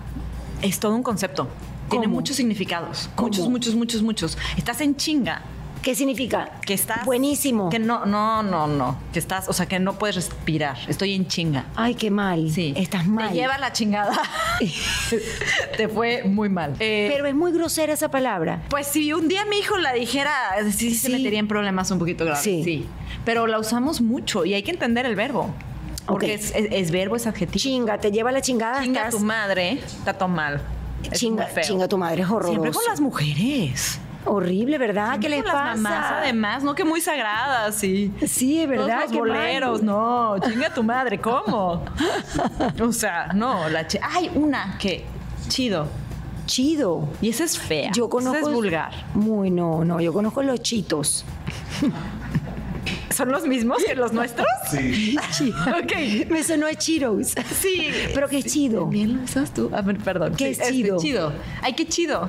[0.63, 1.49] Es todo un concepto.
[1.91, 3.11] Tiene muchos significados.
[3.15, 3.29] ¿Cómo?
[3.29, 4.39] Muchos, muchos, muchos, muchos.
[4.57, 5.43] Estás en chinga.
[5.85, 6.51] ¿Qué significa?
[6.65, 7.05] Que estás.
[7.05, 7.69] Buenísimo.
[7.69, 8.97] Que no, no, no, no.
[9.13, 10.79] Que estás, o sea, que no puedes respirar.
[10.89, 11.67] Estoy en chinga.
[11.77, 12.51] Ay, qué mal.
[12.51, 12.73] Sí.
[12.75, 13.29] Estás mal.
[13.29, 14.19] Te lleva la chingada.
[15.77, 16.75] Te fue muy mal.
[16.81, 18.63] Eh, Pero es muy grosera esa palabra.
[18.71, 20.33] Pues si un día mi hijo la dijera,
[20.75, 21.13] sí, se Sí.
[21.13, 22.43] metería en problemas un poquito graves.
[22.43, 22.63] Sí.
[22.65, 22.87] Sí.
[23.25, 25.55] Pero la usamos mucho y hay que entender el verbo.
[26.07, 27.59] Porque es, es- es verbo, es adjetivo.
[27.59, 28.83] Chinga, te lleva la chingada.
[28.83, 30.61] Chinga estás- tu madre, está todo mal.
[31.11, 32.51] Es Chinga, chinga tu madre, es horroroso.
[32.53, 34.01] Siempre con las mujeres.
[34.27, 35.19] Horrible, ¿verdad?
[35.19, 35.65] ¿Qué les con pasa?
[35.67, 38.13] las mamás, además, no que muy sagradas, sí.
[38.27, 39.05] Sí, es verdad.
[39.05, 39.37] Todos los mal.
[39.39, 41.85] boleros, no, chinga tu madre, ¿cómo?
[42.83, 45.05] o sea, no, la chi- Ay, una que
[45.49, 45.87] chido.
[46.47, 47.09] Chido.
[47.23, 47.91] Y esa es fea.
[47.95, 48.37] Yo conozco.
[48.39, 48.93] Esa es vulgar.
[49.15, 49.99] Muy, no, no.
[50.01, 51.25] Yo conozco los chitos.
[53.11, 54.47] ¿Son los mismos que los nuestros?
[54.71, 55.17] Sí.
[55.69, 56.29] ok.
[56.31, 57.29] Me sonó a Cheetos.
[57.61, 57.89] Sí.
[58.13, 58.87] Pero qué chido.
[58.87, 59.71] Bien lo usas tú.
[59.73, 60.35] A ver, perdón.
[60.37, 60.97] ¿Qué Sí, es este, chido?
[60.99, 61.33] chido.
[61.63, 62.29] Ay, qué chido.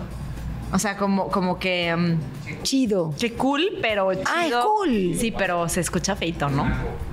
[0.74, 1.96] O sea, como, como que.
[1.96, 3.14] mm, Chido.
[3.20, 4.62] Qué cool, pero chido.
[4.62, 5.16] Ah, cool.
[5.18, 6.66] Sí, pero se escucha feito, ¿no?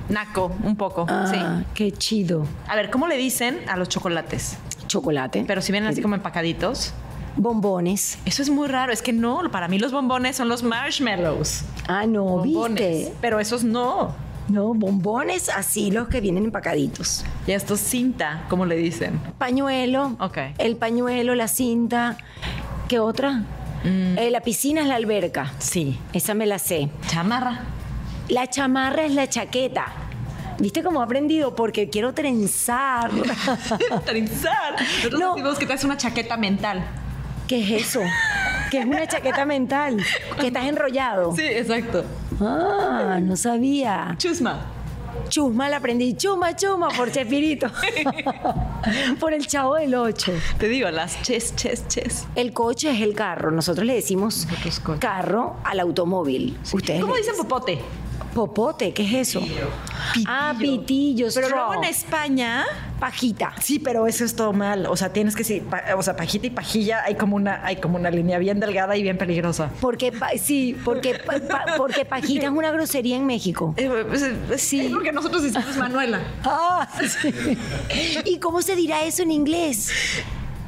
[0.09, 1.07] Naco, un poco.
[1.09, 1.38] Ah, Sí.
[1.75, 2.47] qué chido.
[2.69, 4.57] A ver, ¿cómo le dicen a los chocolates?
[4.87, 5.45] Chocolate.
[5.47, 6.93] Pero si vienen así como empacaditos.
[7.37, 8.19] Bombones.
[8.27, 8.93] Eso es muy raro.
[8.93, 11.62] Es que no, para mí los bombones son los marshmallows.
[11.88, 12.75] Ah, no, Bombones.
[12.99, 13.15] ¿viste?
[13.23, 14.15] Pero esos no.
[14.49, 17.25] No, bombones así los que vienen empacaditos.
[17.47, 19.19] Y esto es cinta, ¿cómo le dicen?
[19.38, 20.17] Pañuelo.
[20.21, 20.37] Ok.
[20.59, 22.19] El pañuelo, la cinta.
[22.92, 23.40] ¿Qué otra?
[23.85, 25.50] Eh, la piscina es la alberca.
[25.57, 25.98] Sí.
[26.12, 26.90] Esa me la sé.
[27.07, 27.61] Chamarra.
[28.28, 29.87] La chamarra es la chaqueta.
[30.59, 31.55] ¿Viste cómo he aprendido?
[31.57, 33.11] Porque quiero trenzar.
[34.05, 34.74] Trenzar.
[34.78, 35.31] Nosotros No.
[35.37, 36.85] decimos que te hace una chaqueta mental.
[37.48, 38.00] ¿Qué es eso?
[38.70, 39.96] Que es una chaqueta mental.
[40.38, 41.35] Que estás enrollado.
[41.35, 42.05] Sí, exacto.
[42.42, 44.14] Ah, no sabía.
[44.18, 44.66] Chusma.
[45.33, 46.12] Chusma la aprendí.
[46.12, 47.68] Chuma, chuma, por Chespirito.
[49.18, 50.31] por el chavo del 8.
[50.59, 52.27] Te digo, las ches, ches, ches.
[52.35, 53.51] El coche es el carro.
[53.51, 56.59] Nosotros le decimos Nosotros carro al automóvil.
[56.75, 57.79] Ustedes ¿Cómo dicen popote?
[58.35, 59.42] Popote, ¿qué es eso?
[60.26, 61.68] Ah, pitillo, Pero straw.
[61.68, 62.64] luego en España.
[63.00, 63.52] Pajita.
[63.61, 64.87] Sí, pero eso es todo mal.
[64.87, 67.76] O sea, tienes que sí, pa- o sea, pajita y pajilla hay como una, hay
[67.76, 69.70] como una línea bien delgada y bien peligrosa.
[69.80, 73.74] Porque, pa- sí, porque, pa- pa- porque pajita es una grosería en México.
[73.76, 74.87] Eh, pues, eh, Sí.
[74.87, 76.20] Es porque nosotros decimos Manuela.
[76.44, 76.88] Ah,
[77.22, 77.58] sí.
[78.24, 79.90] ¿Y cómo se dirá eso en inglés?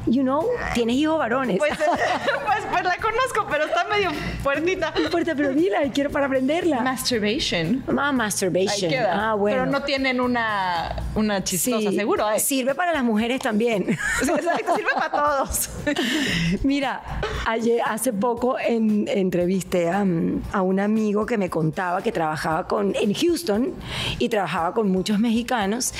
[0.07, 1.57] You know, tienes hijos varones.
[1.57, 1.71] Pues,
[2.81, 4.11] pues la conozco, pero está medio
[4.43, 4.93] fuertita.
[5.09, 6.81] Fuerte, pero dila, quiero para aprenderla.
[6.81, 7.83] Masturbation.
[7.97, 8.91] Ah, masturbation.
[8.91, 9.31] Ahí queda.
[9.31, 9.57] Ah, bueno.
[9.61, 12.29] Pero no tienen una, una chistosa, Sí, seguro.
[12.29, 12.39] ¿eh?
[12.39, 13.97] Sirve para las mujeres también.
[14.19, 15.69] Sí, sirve para todos.
[16.63, 17.01] Mira,
[17.45, 20.05] ayer, hace poco en, entrevisté a,
[20.51, 23.73] a un amigo que me contaba que trabajaba con, en Houston
[24.19, 25.93] y trabajaba con muchos mexicanos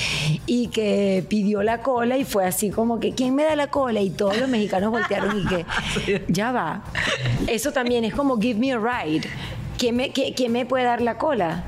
[0.46, 4.02] y que pidió la cola y fue así como que, ¿quién me da la cola?
[4.02, 5.66] Y todos los mexicanos voltearon y que,
[6.28, 6.65] ya va.
[7.48, 9.28] Eso también es como, give me a ride.
[9.78, 11.64] ¿Quién me, qué- quién me puede dar la cola?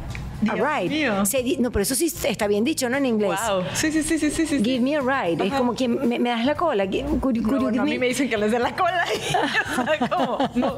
[0.48, 0.90] A Dios ride.
[0.90, 1.26] mío.
[1.26, 2.98] Se no, pero eso sí está bien dicho, ¿no?
[2.98, 3.40] En inglés.
[3.50, 3.64] Wow.
[3.74, 4.46] Sí, sí, sí, sí, sí.
[4.46, 4.64] sí.
[4.64, 5.44] Give me a ride.
[5.48, 6.86] Es como que me, me das la cola.
[6.86, 8.60] Could you, could No, you no, give a mí me- me dicen que les dé
[8.60, 9.04] la cola.
[9.16, 10.76] Y, o sea, como, no,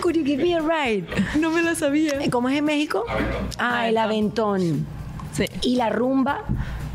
[0.00, 1.04] Could you give me a ride?
[1.38, 2.12] no me la sabía.
[2.30, 3.04] ¿Cómo es en México?
[3.58, 4.86] Ah, el aventón.
[5.34, 5.44] Sí.
[5.60, 6.42] Y la rumba,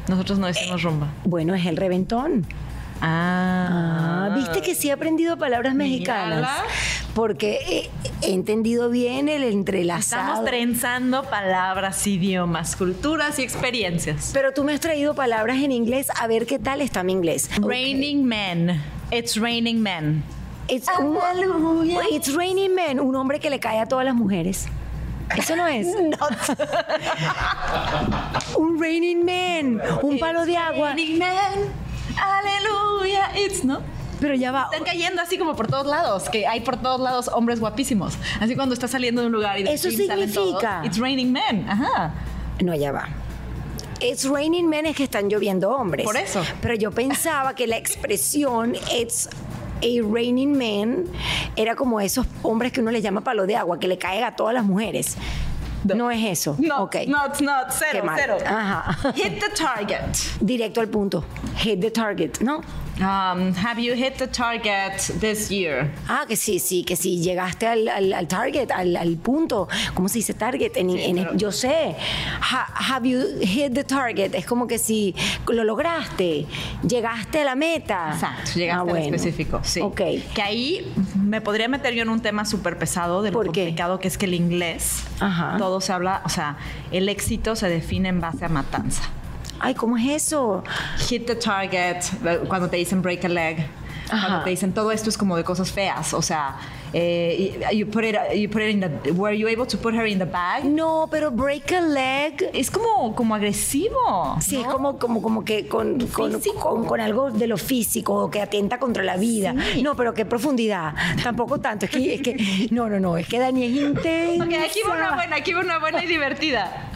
[0.07, 1.07] Nosotros no decimos rumba.
[1.25, 2.45] bueno, es el reventón.
[3.01, 6.37] Ah, ¿viste que sí he aprendido palabras mexicanas?
[6.37, 6.63] Mírala.
[7.13, 7.89] Porque
[8.21, 10.21] he, he entendido bien el entrelazado.
[10.23, 14.31] Estamos trenzando palabras, idiomas, culturas y experiencias.
[14.33, 17.49] Pero tú me has traído palabras en inglés, a ver qué tal está mi inglés.
[17.59, 18.81] Raining men.
[19.11, 20.23] It's raining men.
[20.67, 21.17] It's, un-
[22.11, 24.67] it's raining men, un hombre que le cae a todas las mujeres.
[25.35, 25.87] Eso no es.
[28.57, 30.93] un raining man, un palo de agua.
[30.93, 31.86] Raining men.
[32.21, 33.31] Aleluya.
[33.35, 33.81] It's no.
[34.19, 34.69] Pero ya va.
[34.71, 38.17] Están cayendo así como por todos lados, que hay por todos lados hombres guapísimos.
[38.39, 40.81] Así cuando estás saliendo de un lugar y de Eso todos, significa.
[40.83, 41.69] It's raining men.
[41.69, 42.13] Ajá.
[42.63, 43.07] No, ya va.
[43.99, 46.05] It's raining men es que están lloviendo hombres.
[46.05, 46.43] Por eso.
[46.61, 49.29] Pero yo pensaba que la expresión it's
[49.81, 51.05] a raining man
[51.55, 54.35] era como esos hombres que uno le llama palo de agua, que le caen a
[54.35, 55.15] todas las mujeres.
[55.83, 56.55] No, es eso.
[56.59, 56.95] No, ok.
[57.07, 57.71] no, not.
[57.71, 58.37] Cero, cero.
[58.45, 59.13] Ajá.
[59.13, 60.15] Hit the target.
[60.41, 61.23] Directo al punto.
[61.57, 62.61] Hit the target, ¿no?
[62.99, 65.91] Um, have you hit the target this year?
[66.09, 69.67] Ah, que sí, sí, que sí, llegaste al, al- al target, al, al punto.
[69.93, 70.75] ¿Cómo se dice target?
[70.77, 71.95] En, en- pero- yo sé.
[72.41, 74.33] Ha- have you hit the target?
[74.33, 75.13] Es como que si
[75.47, 76.47] lo lograste,
[76.87, 78.09] llegaste a la meta.
[78.13, 79.05] Exacto, llegaste Ah, al bueno.
[79.05, 79.59] específico.
[79.63, 79.79] Sí.
[79.79, 80.01] Ok.
[80.33, 80.91] Que ahí
[81.27, 84.25] me podría meter yo en un tema súper pesado de lo complicado que es que
[84.25, 85.57] el inglés, Ajá.
[85.57, 86.57] todo se habla, o sea,
[86.91, 89.03] el éxito se define en base a matanza.
[89.59, 90.63] Ay, ¿cómo es eso?
[91.09, 91.97] Hit the target,
[92.47, 93.67] cuando te dicen break a leg,
[94.09, 94.27] Ajá.
[94.27, 96.55] cuando te dicen todo esto es como de cosas feas, o sea,
[96.93, 100.05] eh, you put it, you put it in the, were you able to put her
[100.05, 100.63] in the bag?
[100.65, 102.49] No, pero break a leg.
[102.53, 104.37] Es como, como agresivo.
[104.41, 104.71] Sí, es ¿no?
[104.71, 109.03] como, como, como que con, con, con- con algo de lo físico que atenta contra
[109.03, 109.53] la vida.
[109.73, 109.81] Sí.
[109.83, 110.93] No, pero qué profundidad.
[111.23, 111.85] Tampoco tanto.
[111.85, 113.17] Es que, es que no, no, no.
[113.17, 114.43] Es que Dani es intensa.
[114.45, 116.91] Ok, aquí va una buena, aquí va una buena y divertida.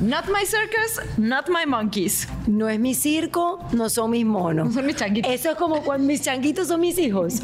[0.00, 2.26] Not my circus, not my monkeys.
[2.46, 4.66] No es mi circo, no son mis monos.
[4.66, 5.30] No son mis changuitos.
[5.30, 7.40] Eso es como cuando mis changuitos son mis hijos.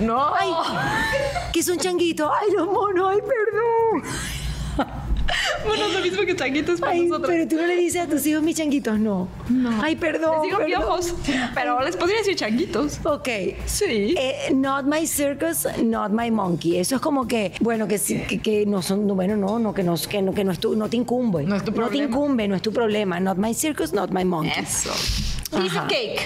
[0.00, 0.32] No.
[0.34, 0.50] ay,
[1.52, 2.30] que son changuitos.
[2.40, 4.45] Ay, los monos, ay, perdón.
[5.66, 7.30] Bueno, es lo mismo que changuitos para Ay, nosotros.
[7.30, 9.26] pero tú no le dices a tus hijos mis changuitos, no.
[9.48, 9.82] No.
[9.82, 10.34] Ay, perdón.
[10.36, 10.66] Les digo perdón.
[10.66, 11.14] piojos,
[11.54, 13.00] pero les podría decir changuitos.
[13.04, 13.28] Ok.
[13.66, 14.14] Sí.
[14.16, 16.78] Eh, not my circus, not my monkey.
[16.78, 19.74] Eso es como que, bueno, que, sí, que, que no son, no, bueno, no, no,
[19.74, 21.42] que no, que no, que no, es tu- no te incumbe.
[21.44, 22.04] No es tu te problema.
[22.04, 23.18] incumbe, no es tu problema.
[23.18, 24.62] Not my circus, not my monkey.
[24.62, 24.90] Eso.
[25.58, 25.82] Piece Ajá.
[25.82, 26.20] of cake.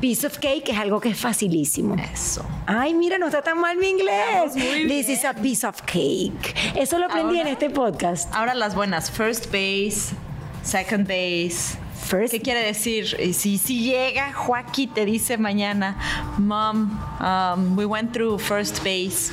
[0.00, 1.94] Piece of cake es algo que es facilísimo.
[2.12, 2.42] Eso.
[2.66, 4.54] Ay, mira, no está tan mal mi inglés.
[4.56, 6.54] Muy This is a piece of cake.
[6.74, 8.34] Eso lo aprendí Ahora- en este podcast.
[8.34, 9.10] Ahora las buenas.
[9.10, 10.14] First base,
[10.62, 11.76] second base.
[12.06, 13.06] First, ¿Qué quiere decir?
[13.34, 15.96] Si, si llega Joaquín te dice mañana,
[16.38, 19.30] Mom, um, we went through first base.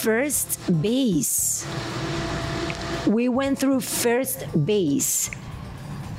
[0.00, 1.66] first base.
[3.06, 5.30] We went through first base.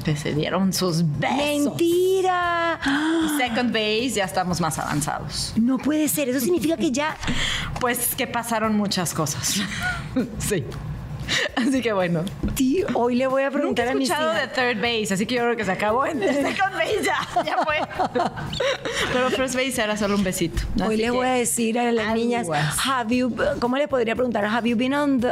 [0.10, 1.38] Que se dieron sus besos.
[1.38, 2.80] Mentira.
[2.84, 5.54] Y second base ya estamos más avanzados.
[5.56, 6.28] No puede ser.
[6.30, 7.16] Eso significa que ya
[7.80, 9.62] Pues que pasaron muchas cosas.
[10.40, 10.66] sí.
[11.56, 12.24] Así que bueno.
[12.96, 15.36] Hoy le voy a Nunca preguntar he a mis escuchado de third base, así que
[15.36, 17.78] yo creo que se acabó en second base ya, ya fue.
[19.14, 20.64] Pero first base era solo un besito.
[20.84, 22.48] Hoy que voy a decir a las niñas,
[22.84, 24.44] have you, ¿cómo le podría preguntar?
[24.44, 25.32] Have you been on the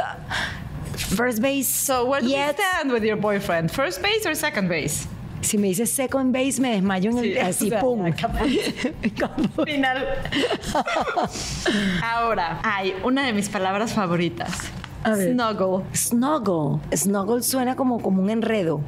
[1.14, 2.56] first base So where do yet?
[2.58, 3.70] you stand with your boyfriend?
[3.70, 5.06] First base or second base?
[5.40, 8.12] Si me dices second base, me desmayo en el, Sí, así, o sea, pum.
[9.64, 10.06] Final.
[12.02, 14.50] Ahora, hay una de mis palabras favoritas.
[15.04, 15.84] Snuggle.
[15.94, 16.80] Snuggle.
[16.94, 18.80] Snuggle suena como, como un enredo.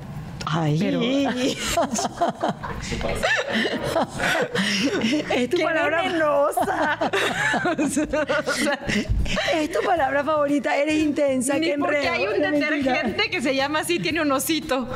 [0.46, 1.00] Ay, Pero-
[5.34, 6.02] es tu palabra
[9.54, 10.76] es tu palabra favorita.
[10.76, 11.58] Eres intensa.
[11.58, 12.70] Ni porque enredo, hay un mentira.
[12.70, 14.88] detergente que se llama así, tiene un osito.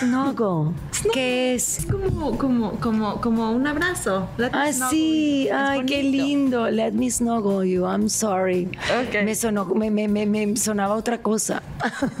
[0.00, 0.74] Snuggle.
[1.12, 1.78] ¿Qué es?
[1.80, 4.28] Es como, como, como, como un abrazo.
[4.36, 6.70] Let Ah, sí, ay, qué lindo.
[6.70, 7.86] Let me snuggle you.
[7.86, 8.68] I'm sorry.
[9.00, 9.22] Ok.
[9.24, 11.62] Me sonó, me, me, me, me sonaba otra cosa.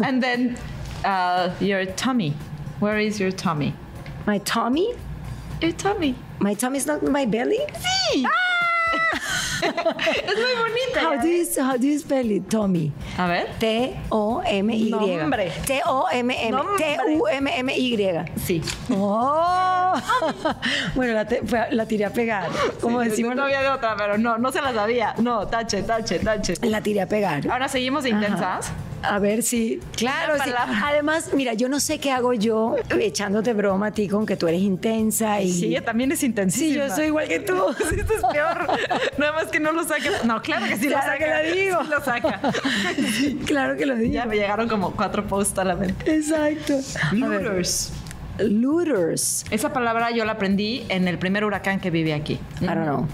[0.02, 0.56] And then
[1.04, 2.34] uh, your tummy.
[2.80, 3.74] Where is your tummy?
[4.26, 4.94] My tummy?
[5.60, 6.14] Your tummy.
[6.38, 7.60] My tummy is not my belly?
[7.76, 8.24] Sí.
[9.62, 11.00] es muy bonita.
[11.00, 12.90] How do you, how do you spell it, Tommy?
[13.18, 13.48] A ver.
[13.58, 14.90] T-O-M-Y.
[14.90, 15.52] Nombre.
[15.66, 16.56] T-O-M-M.
[16.78, 18.24] T-U-M-M-Y.
[18.36, 18.62] Sí.
[18.90, 19.92] Oh.
[20.94, 22.48] bueno, la, te- la tiré a pegar.
[22.80, 25.14] Como decimos, no había de otra, pero no, no se la sabía.
[25.18, 26.54] No, tache, tache, tache.
[26.62, 27.46] la tiré a pegar.
[27.50, 28.72] Ahora seguimos de intensas.
[29.02, 29.80] A ver si.
[29.96, 30.50] Claro, sí.
[30.84, 34.46] Además, mira, yo no sé qué hago yo echándote broma a ti con que tú
[34.48, 35.52] eres intensa y.
[35.52, 36.84] Sí, ella también es intensísima.
[36.84, 37.54] Sí, yo soy igual que tú.
[37.90, 38.66] Sí, esto es peor.
[39.18, 40.10] Nada más que no lo saca.
[40.24, 41.18] No, claro que sí Claro lo saca.
[41.18, 41.78] que lo digo.
[41.84, 42.40] Sí lo saca.
[43.46, 44.12] claro que lo digo.
[44.12, 46.14] Ya me llegaron como cuatro posts a la mente.
[46.14, 46.74] Exacto.
[47.12, 47.92] Looters.
[48.38, 49.44] Looters.
[49.50, 52.38] Esa palabra yo la aprendí en el primer huracán que viví aquí.
[52.60, 53.06] I don't know.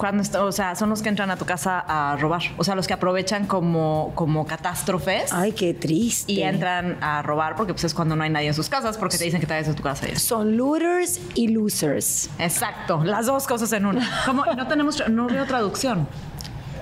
[0.00, 2.40] Cuando, está- o sea, son los que entran a tu casa a robar.
[2.56, 6.32] O sea, los que aprovechan como, como catástrofes Ay, qué triste.
[6.32, 9.18] y entran a robar porque pues es cuando no hay nadie en sus casas porque
[9.18, 10.08] te dicen que te vayas a tu casa.
[10.08, 10.20] y eso.
[10.26, 12.30] Son looters y losers.
[12.38, 14.08] Exacto, las dos cosas en una.
[14.24, 16.08] Como no tenemos, no veo traducción.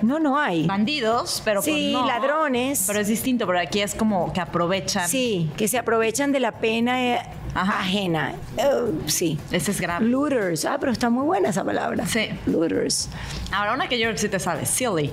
[0.01, 0.65] No, no hay.
[0.65, 2.05] Bandidos, pero pues Sí, no.
[2.05, 2.83] ladrones.
[2.87, 5.07] Pero es distinto, pero aquí es como que aprovechan.
[5.07, 7.21] Sí, que se aprovechan de la pena eh,
[7.53, 7.79] Ajá.
[7.79, 8.35] ajena.
[8.57, 9.37] Eh, sí.
[9.51, 10.05] Ese es grave.
[10.05, 10.65] Looters.
[10.65, 12.05] Ah, pero está muy buena esa palabra.
[12.05, 12.29] Sí.
[12.45, 13.09] Looters.
[13.51, 15.11] Ahora una que yo sí te sabes, silly.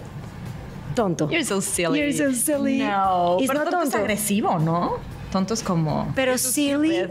[0.95, 1.29] Tonto.
[1.31, 1.99] You're so silly.
[1.99, 2.79] You're so silly.
[2.79, 4.95] No, It's pero not tonto, es agresivo, ¿no?
[5.33, 6.13] Tonto es como...
[6.15, 7.09] Pero silly.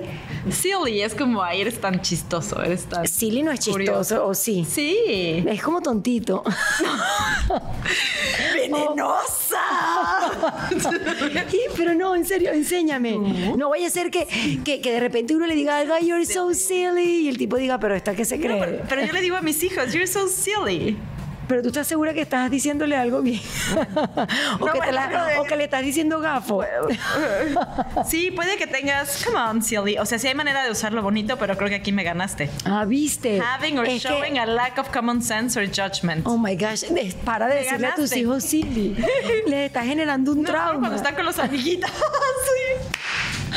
[0.50, 3.06] Silly es como, ay, eres tan chistoso, eres tan...
[3.08, 4.26] Silly no es chistoso, Curioso.
[4.26, 4.66] ¿o sí?
[4.70, 5.44] Sí.
[5.48, 6.42] Es como tontito.
[8.56, 9.58] ¡Venenosa!
[11.50, 13.18] Sí, pero no, en serio, enséñame.
[13.58, 14.26] No vaya a ser que,
[14.64, 17.58] que, que de repente uno le diga algo, "Ay, you're so silly, y el tipo
[17.58, 18.60] diga, pero esta que se cree.
[18.60, 20.98] Pero, pero yo le digo a mis hijos, you're so silly.
[21.48, 23.42] Pero tú estás segura que estás diciéndole algo bien.
[24.60, 26.64] o, No, que la- bueno, de- o que le estás diciendo gafo.
[28.08, 29.98] Sí, puede que tengas, come on, silly.
[29.98, 32.50] O sea, sí hay manera de usarlo bonito, pero creo que aquí me ganaste.
[32.66, 33.40] ah, viste.
[33.42, 36.26] Having or Es que- showing a lack of common sense or judgment.
[36.26, 36.84] Oh my gosh,
[37.24, 38.20] para de decirle a tus ganaste.
[38.20, 38.96] hijos silly.
[39.48, 40.80] Le estás generando un No, trauma.
[40.80, 41.90] cuando están con los amiguitos.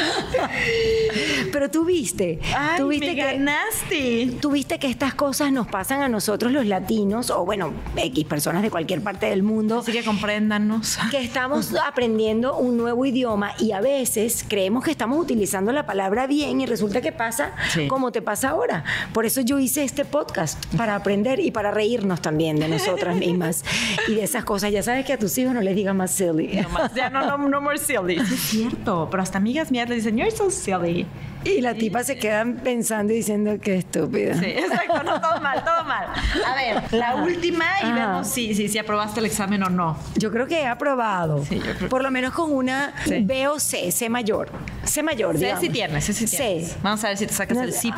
[1.53, 4.33] Pero tú viste, Ay, tú viste me que ganaste.
[4.41, 8.63] Tú viste que estas cosas nos pasan a nosotros los latinos, o bueno, X personas
[8.63, 10.99] de cualquier parte del mundo, Así que compréndanos.
[11.11, 16.27] que estamos aprendiendo un nuevo idioma y a veces creemos que estamos utilizando la palabra
[16.27, 17.89] bien y resulta que pasa Sí.
[17.89, 18.85] como te pasa ahora.
[19.13, 23.65] Por eso yo hice este podcast, para aprender y para reírnos también de nosotras mismas
[24.09, 24.71] y de esas cosas.
[24.73, 26.49] Ya sabes que a tus hijos no les digas más silly.
[26.63, 28.17] No más, ya no, no, no more silly.
[28.39, 31.07] Es cierto, pero hasta amigas mías le dicen, you're so silly.
[31.45, 34.35] Y la tipa se quedan pensando y diciendo que estúpida.
[34.35, 36.07] Sí, exacto, no, todo mal, todo mal.
[36.45, 37.95] A ver, la última y Ajá.
[37.95, 39.97] vemos si, si, si aprobaste el examen o no.
[40.17, 41.45] Yo creo que he aprobado.
[41.45, 43.21] Sí, yo creo- Por lo menos con una Sí.
[43.23, 44.49] B o C, C mayor.
[44.85, 45.61] C mayor, Sí, digamos.
[45.61, 46.71] sí tienes, sí, sí tienes.
[46.73, 46.77] C.
[46.83, 47.93] Vamos a ver si te sacas No, el C+.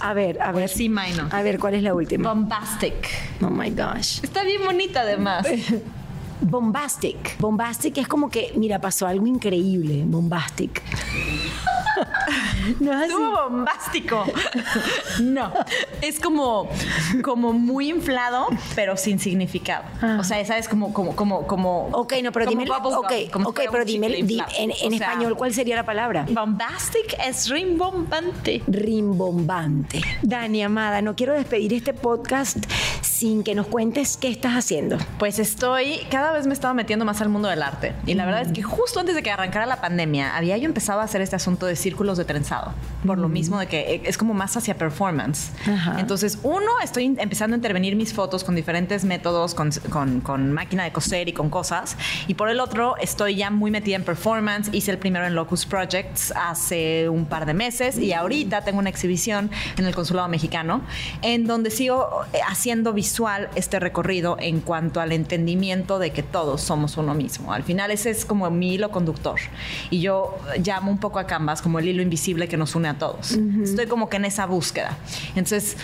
[0.00, 0.68] A ver, a ver.
[0.68, 1.32] C minus.
[1.32, 2.28] A ver, ¿cuál es la última?
[2.32, 3.08] Bombastic.
[3.42, 4.20] Oh my gosh.
[4.22, 5.46] Está bien bonita además.
[6.44, 7.38] Bombastic.
[7.38, 10.02] Bombastic es como que, mira, pasó algo increíble.
[10.06, 10.82] Bombastic.
[12.80, 13.10] no así.
[13.10, 14.24] Estuvo bombástico.
[15.20, 15.52] No,
[16.02, 16.68] es como,
[17.22, 19.84] como muy inflado, pero sin significado.
[20.02, 20.16] Ah.
[20.20, 20.68] O sea, ¿sabes?
[20.68, 21.86] Como, como, como, como.
[21.92, 22.64] Ok, no, pero dime.
[22.68, 25.76] Ok, como si ok, fuera pero dime, di- en, en O sea, español, ¿cuál sería
[25.76, 26.26] la palabra?
[26.28, 28.62] Bombastic es rimbombante.
[28.66, 30.00] Rimbombante.
[30.22, 32.58] Dani, amada, no quiero despedir este podcast
[33.14, 34.98] sin que nos cuentes qué estás haciendo.
[35.20, 37.92] Pues estoy, cada vez me he estado metiendo más al mundo del arte.
[38.06, 38.64] Y la verdad es que Mm.
[38.64, 41.76] justo antes de que arrancara la pandemia, había yo empezado a hacer este asunto de
[41.76, 42.72] círculos de trenzado.
[43.06, 45.52] Por lo mismo de que es como más hacia performance.
[45.64, 45.70] Mm.
[45.70, 46.00] Ajá.
[46.00, 50.82] Entonces, uno, estoy empezando a intervenir mis fotos con diferentes métodos, con, con- con máquina
[50.82, 51.96] de coser y con cosas.
[52.26, 54.70] Y por el otro, estoy ya muy metida en performance.
[54.72, 57.96] Hice el primero en Locus Projects hace un par de meses.
[57.96, 60.80] Y ahorita tengo una exhibición en el Consulado Mexicano,
[61.22, 66.62] en donde sigo eh, haciendo visual este recorrido en cuanto al entendimiento de que todos
[66.62, 67.52] somos uno mismo.
[67.52, 69.38] Al final ese es como mi hilo conductor.
[69.90, 72.94] Y yo llamo un poco a Canvas como el hilo invisible que nos une a
[72.94, 73.32] todos.
[73.62, 74.96] Estoy como que en esa búsqueda.
[75.36, 75.76] Entonces...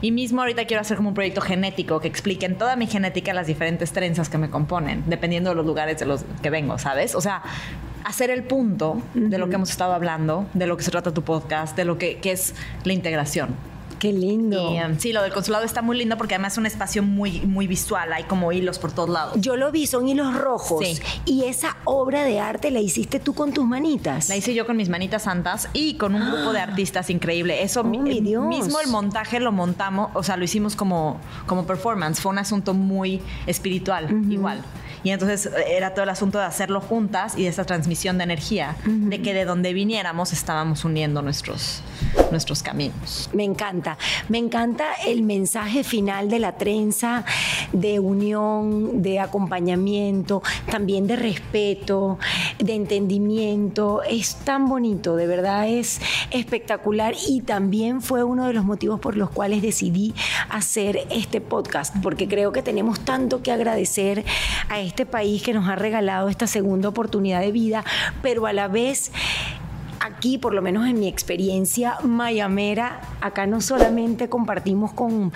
[0.00, 3.34] Y mismo ahorita quiero hacer como un proyecto genético que explique en toda mi genética
[3.34, 7.16] las diferentes trenzas que me componen, dependiendo de los lugares de los que vengo, ¿sabes?
[7.16, 7.42] O sea,
[8.04, 11.22] hacer el punto de lo que hemos estado hablando, de lo que se trata tu
[11.22, 13.56] podcast, de lo que, que es la integración.
[13.98, 14.72] Qué lindo.
[14.74, 17.40] Y, um, sí, lo del consulado está muy lindo porque además es un espacio muy,
[17.40, 18.12] muy visual.
[18.12, 19.34] Hay como hilos por todos lados.
[19.40, 20.84] Yo lo vi, son hilos rojos.
[20.86, 20.98] Sí.
[21.24, 24.28] Y esa obra de arte la hiciste tú con tus manitas.
[24.28, 27.62] La hice yo con mis manitas santas y con un grupo de artistas increíble.
[27.62, 28.44] Eso Oh, mi- Dios.
[28.46, 32.20] mismo el montaje lo montamos, o sea, lo hicimos como, como performance.
[32.20, 34.62] Fue un asunto muy espiritual, igual.
[35.02, 38.24] Y entonces eh, era todo el asunto de hacerlo juntas y de esa transmisión de
[38.24, 41.82] energía, de que de donde viniéramos estábamos uniendo nuestros,
[42.30, 43.30] nuestros caminos.
[43.32, 47.24] Me encanta, me encanta el mensaje final de la trenza,
[47.72, 52.18] de unión, de acompañamiento, también de respeto,
[52.58, 54.02] de entendimiento.
[54.02, 59.16] Es tan bonito, de verdad es espectacular y también fue uno de los motivos por
[59.16, 60.14] los cuales decidí
[60.50, 64.24] hacer este podcast, porque creo que tenemos tanto que agradecer
[64.68, 67.84] a este país que nos ha regalado esta segunda oportunidad de vida,
[68.22, 69.12] pero a la vez
[70.00, 75.32] aquí, por lo menos en mi experiencia mayamera, acá no solamente compartimos con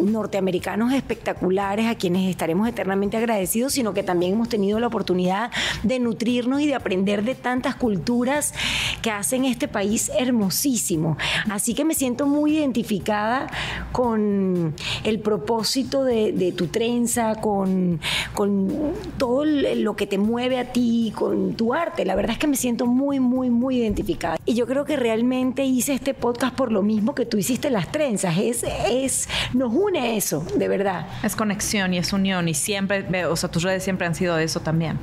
[0.00, 5.50] norteamericanos espectaculares a quienes estaremos eternamente agradecidos, sino que también hemos tenido la oportunidad
[5.82, 8.54] de nutrirnos y de aprender de tantas culturas
[9.00, 11.16] que hacen este país hermosísimo.
[11.50, 13.48] Así que me siento muy identificada
[13.92, 14.74] con
[15.04, 18.00] el propósito de, de tu trenza, con,
[18.34, 22.04] con todo lo que te mueve a ti, con tu arte.
[22.04, 24.36] La verdad es que me siento muy, muy, muy identificada.
[24.44, 27.90] Y yo creo que realmente hice este podcast por lo mismo que tú hiciste las
[27.92, 28.36] trenzas.
[28.38, 31.06] Es, es, nos une eso, de verdad.
[31.22, 34.60] Es conexión y es unión y siempre, o sea, tus redes siempre han sido eso
[34.60, 34.98] también.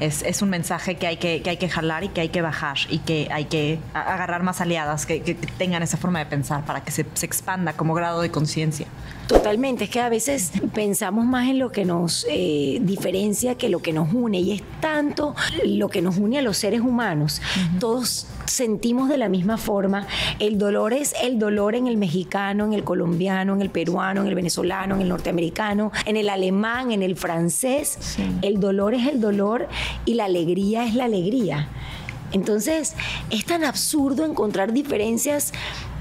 [0.00, 2.40] Es, es un mensaje que hay que, que hay que jalar y que hay que
[2.40, 6.64] bajar y que hay que agarrar más aliadas que, que tengan esa forma de pensar
[6.64, 8.86] para que se, se expanda como grado de conciencia.
[9.30, 13.78] Totalmente, es que a veces pensamos más en lo que nos eh, diferencia que lo
[13.78, 17.40] que nos une y es tanto lo que nos une a los seres humanos.
[17.78, 20.08] Todos sentimos de la misma forma.
[20.40, 24.26] El dolor es el dolor en el mexicano, en el colombiano, en el peruano, en
[24.26, 28.16] el venezolano, en el norteamericano, en el alemán, en el francés.
[28.42, 29.68] El dolor es el dolor
[30.06, 31.68] y la alegría es la alegría.
[32.32, 32.94] Entonces,
[33.30, 35.52] es tan absurdo encontrar diferencias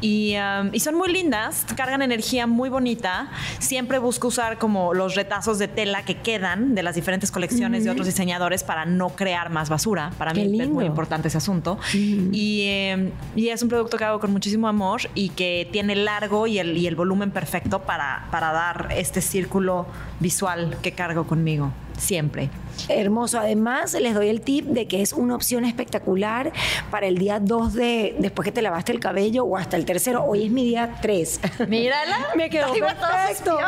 [0.00, 3.28] y, um, y son muy lindas cargan energía muy bonita
[3.58, 7.90] siempre busco usar como los retazos de tela que quedan de las diferentes colecciones de
[7.90, 10.10] otros diseñadores para no crear más basura.
[10.18, 11.78] Para Qué mí es muy importante ese asunto.
[11.92, 16.04] Y, eh, y es un producto que hago con muchísimo amor y que tiene el
[16.04, 19.86] largo y el, y el volumen perfecto para, para dar este círculo
[20.20, 22.50] visual que cargo conmigo siempre.
[22.88, 23.38] Hermoso.
[23.38, 26.52] Además, les doy el tip de que es una opción espectacular
[26.90, 30.24] para el día 2 de después que te lavaste el cabello o hasta el tercero.
[30.24, 31.40] Hoy es mi día 3.
[31.68, 32.18] Mírala.
[32.36, 33.58] Me quedó todos perfecto.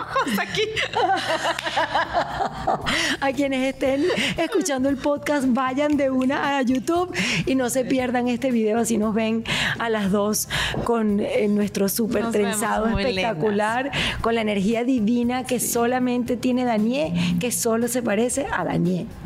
[0.41, 0.63] aquí.
[3.21, 4.05] A quienes estén
[4.37, 7.15] escuchando el podcast, vayan de una a YouTube
[7.47, 9.45] y no se pierdan este video así nos ven
[9.79, 10.49] a las dos
[10.85, 13.91] con eh, nuestro súper trenzado espectacular,
[14.21, 18.65] con la energía divina que solamente tiene Danié, que solo se parece a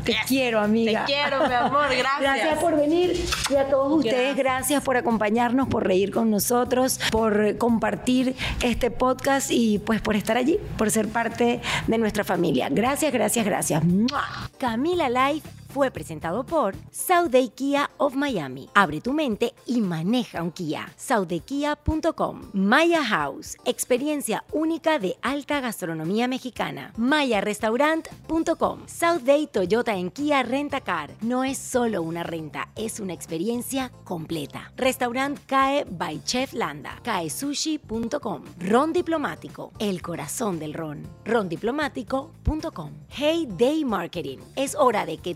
[0.03, 0.21] Te Yes.
[0.27, 1.05] quiero, amiga.
[1.05, 2.19] Te quiero, mi amor, gracias.
[2.21, 3.13] Gracias por venir
[3.49, 9.49] y a todos ustedes, gracias por acompañarnos, por reír con nosotros, por compartir este podcast
[9.51, 12.67] y pues por estar allí, por ser parte de nuestra familia.
[12.69, 13.83] Gracias, gracias, gracias.
[13.83, 14.23] ¡Mua!
[14.57, 18.69] Camila Life fue presentado por Sauday Kia of Miami.
[18.73, 20.91] Abre tu mente y maneja un Kia.
[20.97, 22.49] SaudayKia.com.
[22.53, 26.91] Maya House, experiencia única de alta gastronomía mexicana.
[26.97, 28.81] MayaRestaurant.com.
[28.85, 31.11] South Day Toyota en Kia Rentacar.
[31.21, 34.71] No es solo una renta, es una experiencia completa.
[34.75, 36.99] Restaurant CAE by Chef Landa.
[37.03, 38.43] CAESushi.com.
[38.59, 41.07] Ron Diplomático, el corazón del ron.
[41.23, 42.91] Rondiplomático.com.
[43.09, 44.39] Hey Day Marketing.
[44.55, 45.35] Es hora de que